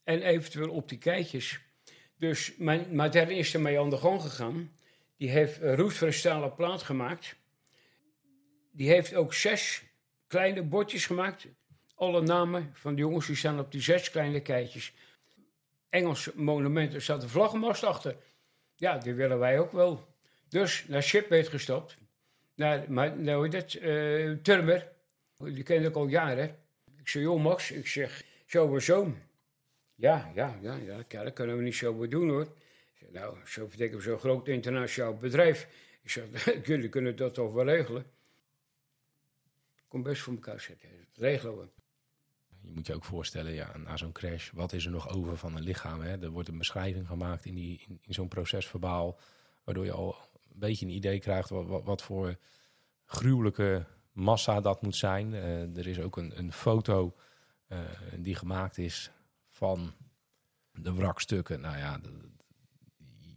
en 0.04 0.22
eventueel 0.22 0.70
op 0.70 0.90
die 0.90 0.98
keitjes. 0.98 1.60
Dus 2.18 2.56
mijn 2.58 2.96
Madern 2.96 3.30
is 3.30 3.54
ermee 3.54 3.80
aan 3.80 3.90
de 3.90 3.98
gang 3.98 4.22
gegaan. 4.22 4.72
Die 5.18 5.30
heeft 5.30 5.62
een 5.62 6.14
stalen 6.14 6.56
plaat 6.56 6.84
gemaakt. 6.84 7.36
Die 8.72 8.90
heeft 8.90 9.14
ook 9.14 9.34
zes 9.34 9.84
kleine 10.28 10.64
bordjes 10.64 11.06
gemaakt. 11.06 11.48
Alle 11.96 12.22
namen 12.22 12.70
van 12.74 12.96
de 12.96 13.02
jongens 13.02 13.28
die 13.28 13.36
staan 13.36 13.60
op 13.60 13.72
die 13.72 13.82
zes 13.82 14.10
kleine 14.10 14.42
keitjes. 14.42 14.94
Engelse 15.92 16.32
monumenten 16.36 17.02
staat 17.02 17.22
de 17.22 17.30
vlaggenmast 17.30 17.84
achter. 17.84 18.16
Ja, 18.76 18.98
die 18.98 19.14
willen 19.14 19.40
wij 19.40 19.60
ook 19.60 19.72
wel. 19.72 20.08
Dus 20.50 20.86
naar 20.88 21.04
Shipmeet 21.04 21.48
gestapt. 21.48 21.98
Naar, 22.56 22.92
maar, 22.92 23.18
nou 23.18 23.50
dat, 23.50 23.74
uh, 23.74 24.38
Turmer. 24.42 24.92
Die 25.38 25.64
ken 25.64 25.84
ik 25.84 25.96
al 25.96 26.08
jaren. 26.08 26.58
Ik 26.98 27.08
zeg, 27.08 27.24
joh 27.24 27.42
Max, 27.42 27.72
ik 27.72 27.88
zeg, 27.88 28.24
zo 28.46 28.72
we 28.72 28.82
zo. 28.82 29.14
Ja, 29.96 30.32
ja, 30.36 30.58
ja, 30.62 30.76
ja, 30.76 31.24
dat 31.24 31.34
kunnen 31.34 31.58
we 31.58 31.64
niet 31.64 31.76
zo 31.76 32.08
doen 32.08 32.30
hoor. 32.30 32.48
Zeg, 33.00 33.10
nou, 33.12 33.38
zo 33.46 33.68
betekent 33.68 34.04
zo'n 34.04 34.20
groot 34.20 34.48
internationaal 34.48 35.18
bedrijf. 35.18 35.68
Ik 36.04 36.10
zeg, 36.10 36.26
jullie 36.68 36.90
kunnen 36.90 37.16
dat 37.16 37.34
toch 37.34 37.54
wel 37.54 37.66
regelen. 37.66 38.06
Kom 39.88 40.04
best 40.04 40.22
voor 40.22 40.34
elkaar 40.34 40.60
zetten. 40.60 40.90
regelen 41.14 41.58
we 41.58 41.81
je 42.62 42.72
moet 42.74 42.88
je 42.88 42.96
ook 42.96 43.04
voorstellen, 43.04 43.54
ja, 43.54 43.78
na 43.78 43.98
zo'n 43.98 44.12
crash, 44.12 44.52
wat 44.52 44.74
is 44.74 44.86
er 44.86 44.92
nog 44.92 45.10
over 45.10 45.38
van 45.38 45.56
een 45.56 45.64
lichaam? 45.64 46.02
Hè? 46.02 46.22
Er 46.22 46.30
wordt 46.30 46.48
een 46.48 46.58
beschrijving 46.58 47.08
gemaakt 47.08 47.46
in, 47.46 47.56
die, 47.56 47.84
in, 47.88 48.00
in 48.02 48.14
zo'n 48.14 48.28
procesverbaal, 48.28 49.20
waardoor 49.64 49.86
je 49.86 49.92
al 49.92 50.16
een 50.54 50.60
beetje 50.60 50.86
een 50.86 50.92
idee 50.92 51.20
krijgt 51.20 51.50
wat, 51.50 51.84
wat, 51.84 52.02
voor 52.02 52.38
gruwelijke 53.06 53.86
massa 54.12 54.62
dat 54.62 54.82
moet 54.82 54.96
zijn. 54.96 55.34
Uh, 55.34 55.78
er 55.78 55.88
is 55.88 56.00
ook 56.00 56.18
een, 56.18 56.38
een 56.38 56.52
foto 56.52 57.16
uh, 57.68 57.80
die 58.18 58.36
gemaakt 58.36 58.78
is 58.78 59.12
van 59.50 59.94
de 60.72 60.94
wrakstukken. 60.94 61.62
Nou 61.62 61.78
ja, 61.78 62.00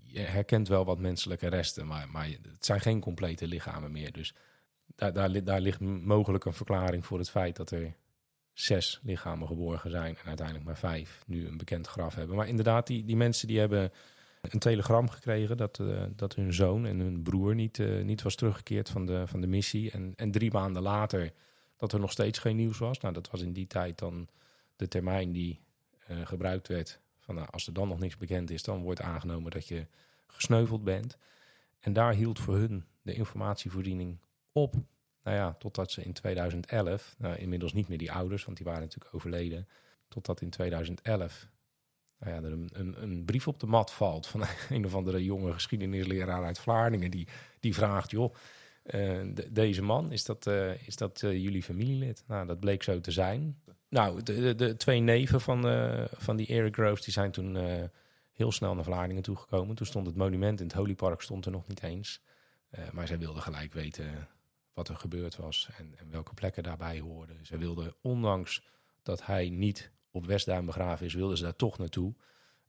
je 0.02 0.20
herkent 0.20 0.68
wel 0.68 0.84
wat 0.84 0.98
menselijke 0.98 1.48
resten, 1.48 1.86
maar, 1.86 2.08
maar 2.08 2.26
het 2.26 2.64
zijn 2.64 2.80
geen 2.80 3.00
complete 3.00 3.46
lichamen 3.46 3.92
meer. 3.92 4.12
Dus 4.12 4.34
daar, 4.94 5.44
daar 5.44 5.60
ligt 5.60 5.80
mogelijk 5.80 6.44
een 6.44 6.54
verklaring 6.54 7.06
voor 7.06 7.18
het 7.18 7.30
feit 7.30 7.56
dat 7.56 7.70
er 7.70 7.94
zes 8.54 9.00
lichamen 9.02 9.46
geborgen 9.46 9.90
zijn 9.90 10.16
en 10.16 10.26
uiteindelijk 10.26 10.66
maar 10.66 10.78
vijf 10.78 11.22
nu 11.26 11.46
een 11.46 11.56
bekend 11.56 11.86
graf 11.86 12.14
hebben. 12.14 12.36
Maar 12.36 12.48
inderdaad, 12.48 12.86
die, 12.86 13.04
die 13.04 13.16
mensen 13.16 13.48
die 13.48 13.58
hebben 13.58 13.92
een 14.40 14.58
telegram 14.58 15.10
gekregen 15.10 15.56
dat, 15.56 15.78
uh, 15.78 16.02
dat 16.10 16.34
hun 16.34 16.52
zoon 16.52 16.86
en 16.86 16.98
hun 16.98 17.22
broer 17.22 17.54
niet, 17.54 17.78
uh, 17.78 18.04
niet 18.04 18.22
was 18.22 18.34
teruggekeerd 18.34 18.90
van 18.90 19.06
de, 19.06 19.26
van 19.26 19.40
de 19.40 19.46
missie. 19.46 19.90
En, 19.90 20.12
en 20.16 20.30
drie 20.30 20.52
maanden 20.52 20.82
later 20.82 21.32
dat 21.76 21.92
er 21.92 22.00
nog 22.00 22.12
steeds 22.12 22.38
geen 22.38 22.56
nieuws 22.56 22.78
was. 22.78 23.00
Nou, 23.00 23.14
dat 23.14 23.30
was 23.30 23.40
in 23.40 23.52
die 23.52 23.66
tijd 23.66 23.98
dan 23.98 24.28
de 24.76 24.88
termijn 24.88 25.32
die 25.32 25.60
uh, 26.10 26.26
gebruikt 26.26 26.68
werd. 26.68 27.00
Van, 27.18 27.34
nou, 27.34 27.48
als 27.50 27.66
er 27.66 27.72
dan 27.72 27.88
nog 27.88 27.98
niks 27.98 28.16
bekend 28.16 28.50
is, 28.50 28.62
dan 28.62 28.82
wordt 28.82 29.00
aangenomen 29.00 29.50
dat 29.50 29.68
je 29.68 29.86
gesneuveld 30.26 30.84
bent. 30.84 31.18
En 31.80 31.92
daar 31.92 32.14
hield 32.14 32.38
voor 32.38 32.56
hun 32.56 32.84
de 33.02 33.14
informatievoorziening 33.14 34.18
op. 34.52 34.74
Nou 35.24 35.36
ja, 35.36 35.54
totdat 35.58 35.90
ze 35.90 36.02
in 36.02 36.12
2011, 36.12 37.14
nou, 37.18 37.36
inmiddels 37.36 37.72
niet 37.72 37.88
meer 37.88 37.98
die 37.98 38.12
ouders, 38.12 38.44
want 38.44 38.56
die 38.56 38.66
waren 38.66 38.82
natuurlijk 38.82 39.14
overleden. 39.14 39.68
Totdat 40.08 40.40
in 40.40 40.50
2011 40.50 41.48
nou 42.18 42.32
ja, 42.32 42.42
er 42.42 42.52
een, 42.52 42.70
een, 42.72 43.02
een, 43.02 43.24
brief 43.24 43.48
op 43.48 43.60
de 43.60 43.66
mat 43.66 43.92
valt 43.92 44.26
van 44.26 44.44
een 44.70 44.84
of 44.84 44.94
andere 44.94 45.24
jonge 45.24 45.52
geschiedenisleraar 45.52 46.44
uit 46.44 46.58
Vlaardingen. 46.58 47.10
Die, 47.10 47.28
die 47.60 47.74
vraagt, 47.74 48.10
joh, 48.10 48.34
uh, 48.94 49.20
deze 49.50 49.82
man, 49.82 50.12
is 50.12 50.24
dat, 50.24 50.46
uh, 50.46 50.86
is 50.86 50.96
dat 50.96 51.22
uh, 51.22 51.42
jullie 51.42 51.62
familielid? 51.62 52.24
Nou, 52.26 52.46
dat 52.46 52.60
bleek 52.60 52.82
zo 52.82 53.00
te 53.00 53.10
zijn. 53.10 53.62
Nou, 53.88 54.22
de, 54.22 54.40
de, 54.40 54.54
de 54.54 54.76
twee 54.76 55.00
neven 55.00 55.40
van, 55.40 55.62
van 56.16 56.36
die 56.36 56.46
Eric 56.46 56.74
Groves, 56.74 57.04
die 57.04 57.12
zijn 57.12 57.30
toen 57.30 57.56
heel 58.32 58.52
snel 58.52 58.74
naar 58.74 58.84
Vlaardingen 58.84 59.22
toegekomen. 59.22 59.74
Toen 59.76 59.86
stond 59.86 60.06
het 60.06 60.16
monument 60.16 60.60
in 60.60 60.66
het 60.66 60.74
Holypark 60.74 61.20
stond 61.20 61.44
er 61.44 61.52
nog 61.52 61.66
niet 61.66 61.82
eens. 61.82 62.20
maar 62.92 63.06
zij 63.06 63.18
wilden 63.18 63.42
gelijk 63.42 63.72
weten 63.72 64.28
wat 64.74 64.88
er 64.88 64.96
gebeurd 64.96 65.36
was 65.36 65.68
en, 65.76 65.94
en 65.96 66.10
welke 66.10 66.34
plekken 66.34 66.62
daarbij 66.62 67.00
hoorden. 67.00 67.46
Ze 67.46 67.58
wilden, 67.58 67.94
ondanks 68.00 68.66
dat 69.02 69.26
hij 69.26 69.48
niet 69.48 69.90
op 70.10 70.26
Westduin 70.26 70.66
begraven 70.66 71.06
is, 71.06 71.14
wilden 71.14 71.36
ze 71.36 71.42
daar 71.42 71.56
toch 71.56 71.78
naartoe. 71.78 72.14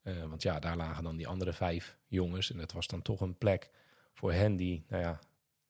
Uh, 0.02 0.24
want 0.24 0.42
ja, 0.42 0.58
daar 0.58 0.76
lagen 0.76 1.04
dan 1.04 1.16
die 1.16 1.28
andere 1.28 1.52
vijf 1.52 1.98
jongens. 2.06 2.50
En 2.50 2.58
dat 2.58 2.72
was 2.72 2.86
dan 2.86 3.02
toch 3.02 3.20
een 3.20 3.38
plek 3.38 3.70
voor 4.12 4.32
hen 4.32 4.56
die 4.56 4.84
nou 4.88 5.02
ja, 5.02 5.20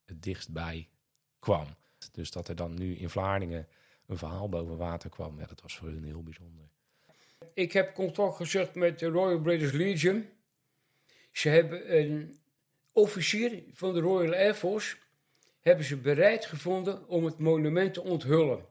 het 0.05 0.23
dichtstbij 0.23 0.89
kwam. 1.39 1.67
Dus 2.13 2.31
dat 2.31 2.49
er 2.49 2.57
dan 2.57 2.75
nu 2.75 2.97
in 2.97 3.11
Vlaardingen 3.11 3.69
een 4.07 4.19
verhaal 4.19 4.49
boven 4.49 4.77
water 4.77 5.11
kwam, 5.11 5.39
dat 5.39 5.63
was 5.63 5.77
voor 5.77 5.89
hun 5.89 6.05
heel 6.05 6.23
bijzonder. 6.23 6.69
Ik 7.55 7.73
heb 7.73 7.95
contact 7.95 8.37
gezocht 8.37 8.75
met 8.75 8.99
de 8.99 9.07
Royal 9.07 9.41
British 9.41 9.73
Legion. 9.73 10.29
Ze 11.33 11.49
hebben 11.49 11.99
een 11.99 12.39
officier 12.93 13.63
van 13.73 13.95
de 13.95 14.01
Royal 14.01 14.33
Air 14.33 14.55
Force 14.55 14.97
hebben 15.67 15.85
ze 15.85 15.97
bereid 15.97 16.45
gevonden 16.45 17.09
om 17.09 17.25
het 17.25 17.39
monument 17.39 17.95
te 17.95 18.03
onthullen. 18.03 18.65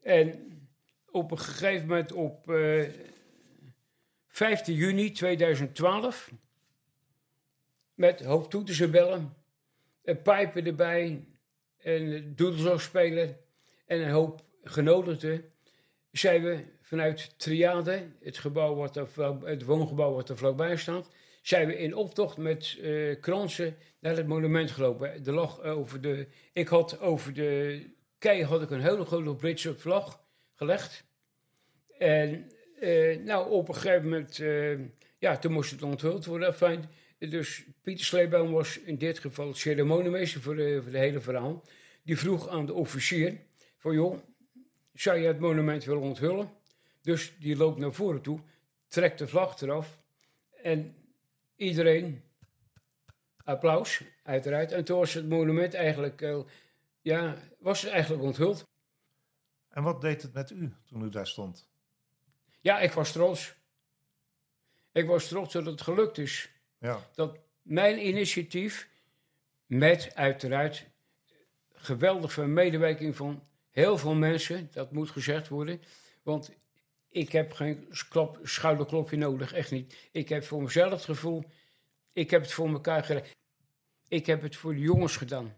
En 0.00 0.52
op 1.10 1.30
een 1.30 1.38
gegeven 1.38 1.86
moment 1.86 2.12
op 2.12 2.50
uh, 2.50 2.82
eh, 2.82 2.90
15 4.28 4.74
juni 4.74 5.10
2012, 5.10 6.32
met 7.94 8.24
hoop 8.24 8.50
toetersbellen, 8.50 9.34
en 10.02 10.22
pijpen 10.22 10.66
erbij, 10.66 11.28
en 11.76 12.34
doedelzog 12.34 12.80
spelen 12.80 13.36
en 13.86 14.00
een 14.00 14.10
hoop 14.10 14.44
genodigden, 14.62 15.52
zijn 16.10 16.42
we 16.42 16.64
vanuit 16.80 17.38
Triade, 17.38 18.08
het, 18.20 18.38
gebouw 18.38 18.74
wat 18.74 18.96
er, 18.96 19.08
het 19.44 19.64
woongebouw 19.64 20.12
wat 20.14 20.28
er 20.28 20.36
vlakbij 20.36 20.76
staat, 20.76 21.10
zijn 21.44 21.66
we 21.66 21.78
in 21.78 21.94
optocht 21.94 22.36
met 22.36 22.78
eh, 22.82 23.20
kransen 23.20 23.76
naar 24.00 24.16
het 24.16 24.26
monument 24.26 24.70
gelopen. 24.70 25.24
Er 25.24 25.32
lag 25.32 25.62
over 25.62 26.00
de, 26.00 26.26
ik 26.52 26.68
had 26.68 27.00
over 27.00 27.32
de 27.32 27.82
kei 28.18 28.44
had 28.44 28.62
ik 28.62 28.70
een 28.70 28.80
hele 28.80 29.04
grote 29.04 29.34
Britse 29.34 29.76
vlag 29.76 30.24
gelegd. 30.54 31.04
En 31.98 32.50
eh, 32.80 33.18
nou, 33.18 33.50
op 33.50 33.68
een 33.68 33.74
gegeven 33.74 34.02
moment, 34.02 34.38
eh, 34.38 34.78
ja, 35.18 35.38
toen 35.38 35.52
moest 35.52 35.70
het 35.70 35.82
onthuld 35.82 36.24
worden. 36.24 36.54
Fijn. 36.54 36.90
Dus 37.18 37.64
Pieter 37.82 38.04
Sleeboom 38.04 38.52
was 38.52 38.78
in 38.78 38.98
dit 38.98 39.18
geval 39.18 39.54
ceremoniemeester 39.54 40.40
voor 40.40 40.56
de, 40.56 40.80
voor 40.82 40.92
de 40.92 40.98
hele 40.98 41.20
verhaal. 41.20 41.64
Die 42.02 42.18
vroeg 42.18 42.48
aan 42.48 42.66
de 42.66 42.72
officier 42.72 43.38
van, 43.78 43.94
joh, 43.94 44.18
zou 44.92 45.18
je 45.18 45.26
het 45.26 45.38
monument 45.38 45.84
willen 45.84 46.02
onthullen? 46.02 46.50
Dus 47.02 47.32
die 47.38 47.56
loopt 47.56 47.78
naar 47.78 47.92
voren 47.92 48.20
toe, 48.20 48.40
trekt 48.88 49.18
de 49.18 49.26
vlag 49.26 49.60
eraf 49.60 50.02
en 50.62 50.94
iedereen 51.64 52.22
applaus, 53.44 54.02
uiteraard. 54.22 54.72
En 54.72 54.84
toen 54.84 54.98
was 54.98 55.14
het 55.14 55.28
monument 55.28 55.74
eigenlijk, 55.74 56.20
eh, 56.20 56.38
ja, 57.00 57.36
was 57.58 57.82
het 57.82 57.90
eigenlijk 57.90 58.22
onthuld. 58.22 58.64
En 59.68 59.82
wat 59.82 60.00
deed 60.00 60.22
het 60.22 60.32
met 60.32 60.50
u 60.50 60.74
toen 60.86 61.02
u 61.02 61.08
daar 61.08 61.26
stond? 61.26 61.68
Ja, 62.60 62.80
ik 62.80 62.92
was 62.92 63.12
trots. 63.12 63.54
Ik 64.92 65.06
was 65.06 65.28
trots 65.28 65.52
dat 65.52 65.66
het 65.66 65.80
gelukt 65.80 66.18
is. 66.18 66.50
Ja, 66.78 66.98
Dat 67.14 67.38
mijn 67.62 68.06
initiatief, 68.06 68.88
met 69.66 70.14
uiteraard 70.14 70.86
geweldige 71.72 72.46
medewerking 72.46 73.16
van 73.16 73.42
heel 73.70 73.98
veel 73.98 74.14
mensen, 74.14 74.68
dat 74.72 74.92
moet 74.92 75.10
gezegd 75.10 75.48
worden. 75.48 75.82
Want 76.22 76.50
ik 77.14 77.32
heb 77.32 77.52
geen 77.52 77.88
klap, 78.08 78.38
schouderklopje 78.42 79.16
nodig, 79.16 79.52
echt 79.52 79.70
niet. 79.70 80.08
Ik 80.12 80.28
heb 80.28 80.44
voor 80.44 80.62
mezelf 80.62 80.90
het 80.90 81.04
gevoel, 81.04 81.44
ik 82.12 82.30
heb 82.30 82.42
het 82.42 82.52
voor 82.52 82.68
elkaar 82.68 83.04
gedaan. 83.04 83.24
Ik 84.08 84.26
heb 84.26 84.42
het 84.42 84.56
voor 84.56 84.74
de 84.74 84.80
jongens 84.80 85.16
gedaan. 85.16 85.56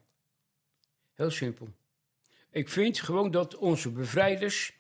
Heel 1.14 1.30
simpel. 1.30 1.68
Ik 2.50 2.68
vind 2.68 3.00
gewoon 3.00 3.30
dat 3.30 3.54
onze 3.56 3.90
bevrijders 3.90 4.76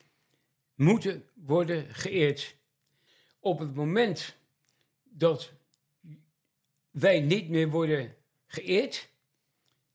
moeten 0.74 1.28
worden 1.34 1.94
geëerd. 1.94 2.56
Op 3.40 3.58
het 3.58 3.74
moment 3.74 4.36
dat 5.02 5.52
wij 6.90 7.20
niet 7.20 7.48
meer 7.48 7.68
worden 7.68 8.16
geëerd, 8.46 9.08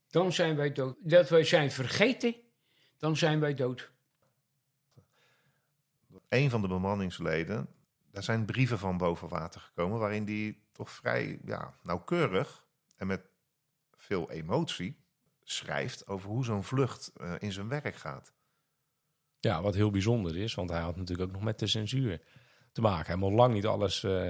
dan 0.10 0.34
zijn 0.34 0.56
wij 0.56 0.72
dood. 0.72 0.96
Dat 1.00 1.30
wij 1.30 1.44
zijn 1.44 1.72
vergeten, 1.72 2.36
dan 2.98 3.18
zijn 3.18 3.40
wij 3.40 3.54
dood. 3.54 3.92
Een 6.32 6.50
van 6.50 6.62
de 6.62 6.68
bemanningsleden, 6.68 7.68
daar 8.12 8.24
zijn 8.24 8.46
brieven 8.46 8.80
van 8.80 8.98
boven 8.98 9.30
water 9.30 9.62
gekomen, 9.62 10.00
waarin 10.00 10.26
die 10.26 10.64
toch 10.72 10.92
vrij 10.92 11.40
ja, 11.46 11.74
nauwkeurig 11.84 12.66
en 12.98 13.08
met 13.08 13.22
veel 13.96 14.32
emotie 14.32 15.00
schrijft 15.44 16.08
over 16.08 16.30
hoe 16.30 16.46
zo'n 16.46 16.64
vlucht 16.64 17.12
eh, 17.16 17.34
in 17.40 17.52
zijn 17.52 17.68
werk 17.68 17.96
gaat. 17.96 18.34
Ja, 19.40 19.62
wat 19.62 19.76
heel 19.76 19.92
bijzonder 19.92 20.38
is, 20.38 20.54
want 20.54 20.70
hij 20.70 20.82
had 20.82 20.96
natuurlijk 20.96 21.30
ook 21.30 21.36
nog 21.36 21.44
met 21.44 21.60
de 21.60 21.68
censuur 21.68 22.22
te 22.72 22.82
maken. 22.82 23.06
Hij 23.06 23.16
mocht 23.16 23.36
lang 23.36 23.54
niet 23.54 23.66
alles 23.66 24.04
eh, 24.04 24.30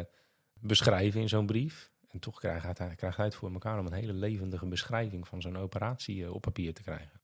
beschrijven 0.53 1.21
in 1.21 1.29
zo'n 1.29 1.45
brief. 1.45 1.91
En 2.07 2.19
toch 2.19 2.39
krijgt 2.39 2.77
hij, 2.77 2.95
krijgt 2.95 3.17
hij 3.17 3.25
het 3.25 3.35
voor 3.35 3.51
elkaar 3.51 3.79
om 3.79 3.85
een 3.85 3.93
hele 3.93 4.13
levendige 4.13 4.65
beschrijving 4.65 5.27
van 5.27 5.41
zo'n 5.41 5.57
operatie 5.57 6.23
eh, 6.23 6.33
op 6.33 6.41
papier 6.41 6.73
te 6.73 6.81
krijgen. 6.81 7.20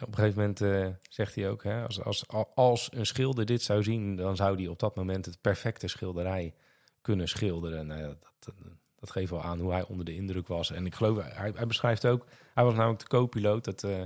Op 0.00 0.08
een 0.08 0.14
gegeven 0.14 0.40
moment 0.40 0.60
eh, 0.60 0.86
zegt 1.08 1.34
hij 1.34 1.50
ook, 1.50 1.62
hè, 1.62 1.84
als, 1.84 2.02
als, 2.02 2.24
als 2.54 2.88
een 2.92 3.06
schilder 3.06 3.46
dit 3.46 3.62
zou 3.62 3.82
zien, 3.82 4.16
dan 4.16 4.36
zou 4.36 4.56
hij 4.56 4.66
op 4.66 4.78
dat 4.78 4.96
moment 4.96 5.26
het 5.26 5.40
perfecte 5.40 5.88
schilderij 5.88 6.54
kunnen 7.00 7.28
schilderen. 7.28 7.86
Nou, 7.86 8.00
ja, 8.00 8.06
dat, 8.06 8.54
dat, 9.00 9.10
geeft 9.10 9.30
wel 9.30 9.42
aan 9.42 9.60
hoe 9.60 9.72
hij 9.72 9.86
onder 9.86 10.04
de 10.04 10.14
indruk 10.14 10.48
was. 10.48 10.70
En 10.70 10.86
ik 10.86 10.94
geloof, 10.94 11.22
hij, 11.22 11.52
hij 11.54 11.66
beschrijft 11.66 12.06
ook, 12.06 12.26
hij 12.54 12.64
was 12.64 12.74
namelijk 12.74 13.00
de 13.00 13.06
co-piloot. 13.06 13.64
Dat, 13.64 13.84
eh, 13.84 14.00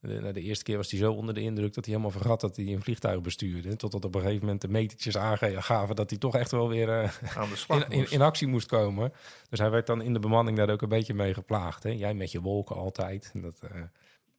de, 0.00 0.20
nou, 0.20 0.32
de 0.32 0.40
eerste 0.40 0.64
keer 0.64 0.76
was 0.76 0.90
hij 0.90 1.00
zo 1.00 1.12
onder 1.12 1.34
de 1.34 1.40
indruk 1.40 1.74
dat 1.74 1.84
hij 1.84 1.94
helemaal 1.94 2.18
vergat 2.18 2.40
dat 2.40 2.56
hij 2.56 2.66
een 2.66 2.82
vliegtuig 2.82 3.20
bestuurde. 3.20 3.76
Totdat 3.76 4.04
op 4.04 4.14
een 4.14 4.20
gegeven 4.20 4.44
moment 4.44 4.60
de 4.60 4.68
metertjes 4.68 5.16
aangaven 5.16 5.96
dat 5.96 6.10
hij 6.10 6.18
toch 6.18 6.34
echt 6.34 6.50
wel 6.50 6.68
weer 6.68 6.88
eh, 6.88 7.36
Aan 7.36 7.48
de 7.48 7.56
slag 7.56 7.88
in, 7.88 8.10
in, 8.10 8.22
actie 8.22 8.46
moest 8.46 8.66
komen. 8.66 9.12
Dus 9.48 9.58
hij 9.58 9.70
werd 9.70 9.86
dan 9.86 10.02
in 10.02 10.12
de 10.12 10.20
bemanning 10.20 10.56
daar 10.56 10.70
ook 10.70 10.82
een 10.82 10.88
beetje 10.88 11.14
mee 11.14 11.34
geplaagd. 11.34 11.82
Hè? 11.82 11.90
Jij 11.90 12.14
met 12.14 12.32
je 12.32 12.40
wolken 12.40 12.76
altijd. 12.76 13.30
En 13.34 13.40
dat, 13.40 13.60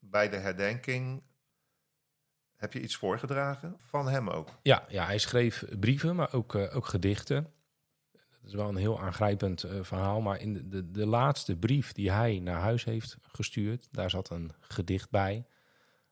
Bij 0.10 0.30
de 0.30 0.38
herdenking 0.38 1.24
heb 2.56 2.74
je 2.74 2.82
iets 2.82 2.96
voorgedragen 2.96 3.76
van 3.78 4.08
hem 4.08 4.30
ook. 4.30 4.60
ja, 4.62 4.86
ja, 4.88 5.06
hij 5.06 5.18
schreef 5.18 5.64
brieven, 5.80 6.16
maar 6.16 6.34
ook, 6.34 6.56
eh, 6.56 6.76
ook 6.76 6.86
gedichten. 6.86 7.54
Dat 8.12 8.44
is 8.44 8.54
wel 8.54 8.70
een 8.70 8.76
heel 8.76 9.02
aangrijpend 9.02 9.64
eh, 9.64 9.84
verhaal. 9.84 10.22
Maar 10.22 10.42
in 10.42 10.70
de, 10.70 10.92
de, 10.92 11.06
laatste 11.06 11.58
brief 11.58 11.92
die 11.92 12.12
hij 12.12 12.40
naar 12.40 12.60
huis 12.60 12.84
heeft 12.84 13.18
gestuurd, 13.22 13.88
daar 13.92 14.10
zat 14.10 14.30
een 14.30 14.52
gedicht 14.60 15.10
bij. 15.10 15.46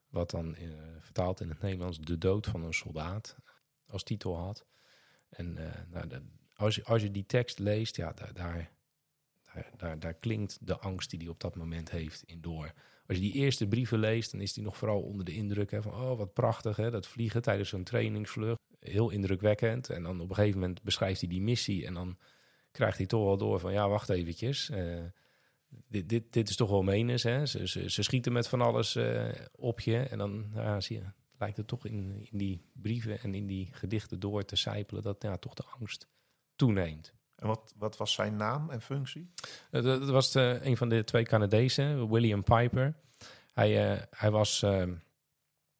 Wat 0.08 0.30
dan 0.32 0.56
eh, 0.56 0.70
vertaald 1.00 1.40
in 1.40 1.50
het 1.50 1.62
Nederlands 1.62 2.00
De 2.00 2.18
dood 2.18 2.48
van 2.48 2.64
een 2.64 2.74
soldaat 2.74 3.36
als 3.88 4.04
titel 4.04 4.38
had. 4.38 4.66
En 5.30 5.54
nou, 5.90 6.08
als, 6.54 6.76
je, 6.76 6.84
als 6.84 7.02
je 7.02 7.12
die 7.12 7.26
tekst 7.26 7.60
leest, 7.60 7.96
ja, 7.96 8.14
daar, 8.14 8.34
daar, 8.34 8.72
daar, 9.54 9.72
daar, 9.78 10.00
daar 10.00 10.14
klinkt 10.14 10.58
de 10.62 10.78
angst 10.78 11.10
die 11.10 11.20
hij 11.20 11.28
op 11.28 11.40
dat 11.40 11.56
moment 11.56 11.92
heeft 11.92 12.24
in 12.24 12.42
door. 12.42 12.74
Als 13.08 13.18
je 13.18 13.24
die 13.24 13.34
eerste 13.34 13.68
brieven 13.68 14.00
leest, 14.00 14.32
dan 14.32 14.42
is 14.42 14.56
hij 14.56 14.63
nog 14.63 14.78
vooral 14.78 15.02
onder 15.02 15.26
de 15.26 15.34
indruk 15.34 15.72
hè, 15.72 15.82
van... 15.82 15.94
oh, 15.94 16.18
wat 16.18 16.34
prachtig, 16.34 16.78
hè, 16.78 16.92
dat 16.92 17.08
vliegen 17.08 17.42
tijdens 17.42 17.70
zo'n 17.70 17.84
trainingsvlucht. 17.84 18.62
Heel 18.80 19.10
indrukwekkend. 19.10 19.89
En 19.89 20.04
dan 20.04 20.22
op 20.22 20.30
een 20.30 20.36
gegeven 20.36 20.60
moment 20.60 20.82
beschrijft 20.84 21.20
hij 21.20 21.30
die 21.30 21.42
missie... 21.42 21.86
en 21.86 21.94
dan 21.94 22.18
krijgt 22.72 22.98
hij 22.98 23.06
toch 23.06 23.24
wel 23.24 23.38
door 23.38 23.60
van... 23.60 23.74
ja, 23.74 23.89
wacht 23.89 24.10
eventjes, 24.10 24.70
eh, 24.70 25.04
dit, 25.88 26.10
dit, 26.10 26.34
dit 26.34 26.50
is 26.50 26.56
toch 26.56 26.70
wel 26.70 26.84
menens, 26.84 27.24
hè. 27.24 27.46
Ze, 27.46 27.68
ze, 27.68 27.89
ze 27.89 28.04
schieten 28.04 28.34
met 28.34 28.48
van 28.48 28.62
alles 28.62 28.96
eh, 28.96 29.30
op 29.52 29.80
je. 29.80 29.98
En 29.98 30.18
dan 30.18 30.52
ja, 30.56 30.80
zie 30.80 30.98
je, 30.98 31.04
lijkt 31.38 31.58
het 31.58 31.68
toch 31.68 31.86
in, 31.86 32.28
in 32.32 32.38
die 32.38 32.62
brieven 32.74 33.20
en 33.20 33.34
in 33.34 33.48
die 33.48 33.70
gedichten 33.72 34.20
door 34.20 34.46
te 34.46 34.56
sijpelen... 34.56 35.04
dat 35.04 35.22
ja, 35.22 35.38
toch 35.38 35.54
de 35.54 35.63
angst 35.80 36.08
toeneemt. 36.56 37.13
En 37.44 37.50
wat, 37.50 37.74
wat 37.78 37.98
was 37.98 38.14
zijn 38.14 38.36
naam 38.36 38.70
en 38.70 38.82
functie? 38.82 39.32
Eh, 39.72 39.84
Dat 39.84 40.10
was 40.10 40.36
eh, 40.36 40.66
een 40.66 40.78
van 40.78 40.90
de 40.90 41.04
twee 41.04 41.24
Canadezen, 41.24 42.10
William 42.10 42.44
Piper. 42.44 42.96
Hij, 43.54 43.92
eh, 43.92 44.02
hij 44.10 44.32
was 44.32 44.64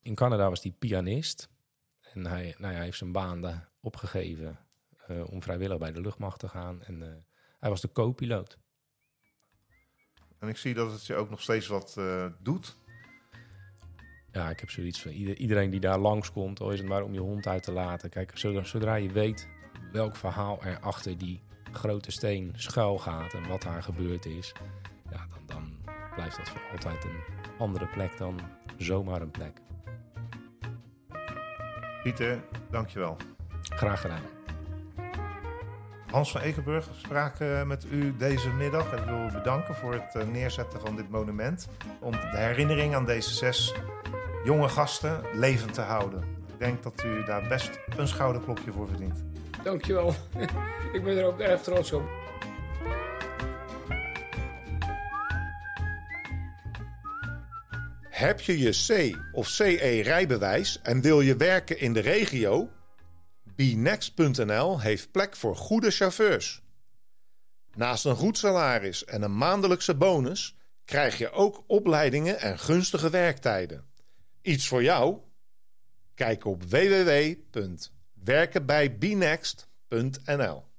in 0.02 0.16
Canada 0.16 0.50
was 0.50 0.64
hij 0.64 0.72
pianist. 0.80 1.50
En 2.14 2.26
hij, 2.26 2.56
nou 2.58 2.72
ja, 2.72 2.78
hij 2.78 2.86
heeft 2.86 2.98
zijn 2.98 3.12
baan 3.12 3.42
daar 3.42 3.70
opgegeven 3.82 4.58
om 5.26 5.42
vrijwillig 5.42 5.78
bij 5.78 5.92
de 5.92 6.02
luchtmacht 6.02 6.40
te 6.40 6.48
gaan. 6.48 6.84
En 6.84 7.26
hij 7.60 7.70
was 7.70 7.82
de 7.82 7.92
co-piloot. 7.92 8.58
En 10.40 10.48
ik 10.48 10.58
zie 10.58 10.74
dat 10.74 10.92
het 10.92 11.06
je 11.06 11.16
ook 11.16 11.30
nog 11.30 11.42
steeds 11.42 11.68
wat 11.68 12.00
doet. 12.40 12.76
Ja, 14.32 14.50
ik 14.50 14.60
heb 14.60 14.70
zoiets 14.70 15.02
van 15.02 15.12
ieder- 15.12 15.38
iedereen 15.38 15.70
die 15.70 15.80
daar 15.80 16.00
langskomt, 16.00 16.60
al 16.60 16.72
is 16.72 16.80
het 16.80 16.88
maar 16.88 17.04
om 17.04 17.14
je 17.14 17.20
hond 17.20 17.48
uit 17.48 17.64
te 17.64 17.72
laten. 17.72 18.10
Kijk, 18.10 18.38
zodra, 18.38 18.64
zodra 18.64 18.96
je 18.96 19.12
weet 19.12 19.48
welk 19.92 20.16
verhaal 20.16 20.62
er 20.64 20.80
achter 20.80 21.18
die 21.18 21.42
grote 21.74 22.12
steen 22.12 22.54
schuil 22.56 22.98
gaat 22.98 23.34
en 23.34 23.48
wat 23.48 23.62
daar 23.62 23.84
gebeurd 23.84 24.26
is, 24.26 24.54
ja, 25.12 25.28
dan, 25.46 25.46
dan 25.46 25.94
blijft 26.16 26.38
dat 26.38 26.50
voor 26.50 26.62
altijd 26.72 27.04
een 27.04 27.20
andere 27.58 27.88
plek 27.88 28.18
dan 28.18 28.40
zomaar 28.78 29.22
een 29.22 29.32
plek. 29.32 29.62
Pieter, 32.04 32.44
dankjewel. 32.70 33.18
Graag 33.62 34.02
gedaan. 34.02 34.22
Hans 36.14 36.32
van 36.32 36.42
Ekenburg 36.42 36.90
sprak 36.98 37.38
met 37.66 37.86
u 37.92 38.16
deze 38.18 38.50
middag. 38.50 38.92
En 38.92 38.98
ik 38.98 39.06
wil 39.06 39.28
u 39.28 39.32
bedanken 39.32 39.76
voor 39.76 39.94
het 39.94 40.16
eh, 40.16 40.28
neerzetten 40.28 40.80
van 40.80 40.96
dit 40.96 41.10
monument. 41.10 41.68
Om 42.00 42.12
de 42.12 42.38
herinnering 42.38 42.96
aan 42.96 43.06
deze 43.06 43.34
zes 43.34 43.74
jonge 44.44 44.70
gasten 44.70 45.22
levend 45.34 45.74
te 45.74 45.82
houden. 45.82 46.20
Ik 46.48 46.60
denk 46.60 46.84
dat 46.84 47.04
u 47.04 47.24
daar 47.24 47.48
best 47.48 47.80
een 47.98 48.08
schouderklopje 48.08 48.72
voor 48.72 48.88
verdient. 48.88 49.33
Dankjewel. 49.64 50.16
Ik 50.94 51.04
ben 51.04 51.18
er 51.18 51.26
ook 51.26 51.40
erg 51.40 51.62
trots 51.62 51.92
op. 51.92 52.04
Heb 58.10 58.42
je 58.42 58.60
je 58.60 58.70
C 58.70 59.18
of 59.32 59.48
CE 59.48 60.00
rijbewijs 60.04 60.82
en 60.82 61.02
wil 61.02 61.22
je 61.22 61.36
werken 61.36 61.80
in 61.80 61.94
de 61.94 62.00
regio? 62.00 62.70
BeNext.nl 63.56 64.80
heeft 64.80 65.12
plek 65.12 65.36
voor 65.36 65.56
goede 65.56 65.92
chauffeurs. 65.92 66.62
Naast 67.74 68.06
een 68.06 68.16
goed 68.16 68.38
salaris 68.38 69.06
en 69.06 69.22
een 69.22 69.38
maandelijkse 69.38 69.96
bonus 69.96 70.56
krijg 70.86 71.18
je 71.18 71.32
ook 71.32 71.64
opleidingen 71.68 72.40
en 72.40 72.60
gunstige 72.60 73.10
werktijden. 73.10 73.86
Iets 74.42 74.68
voor 74.68 74.84
jou? 74.84 75.18
Kijk 76.16 76.46
op 76.46 76.64
www.werkenbijbenext.nl 78.26 80.73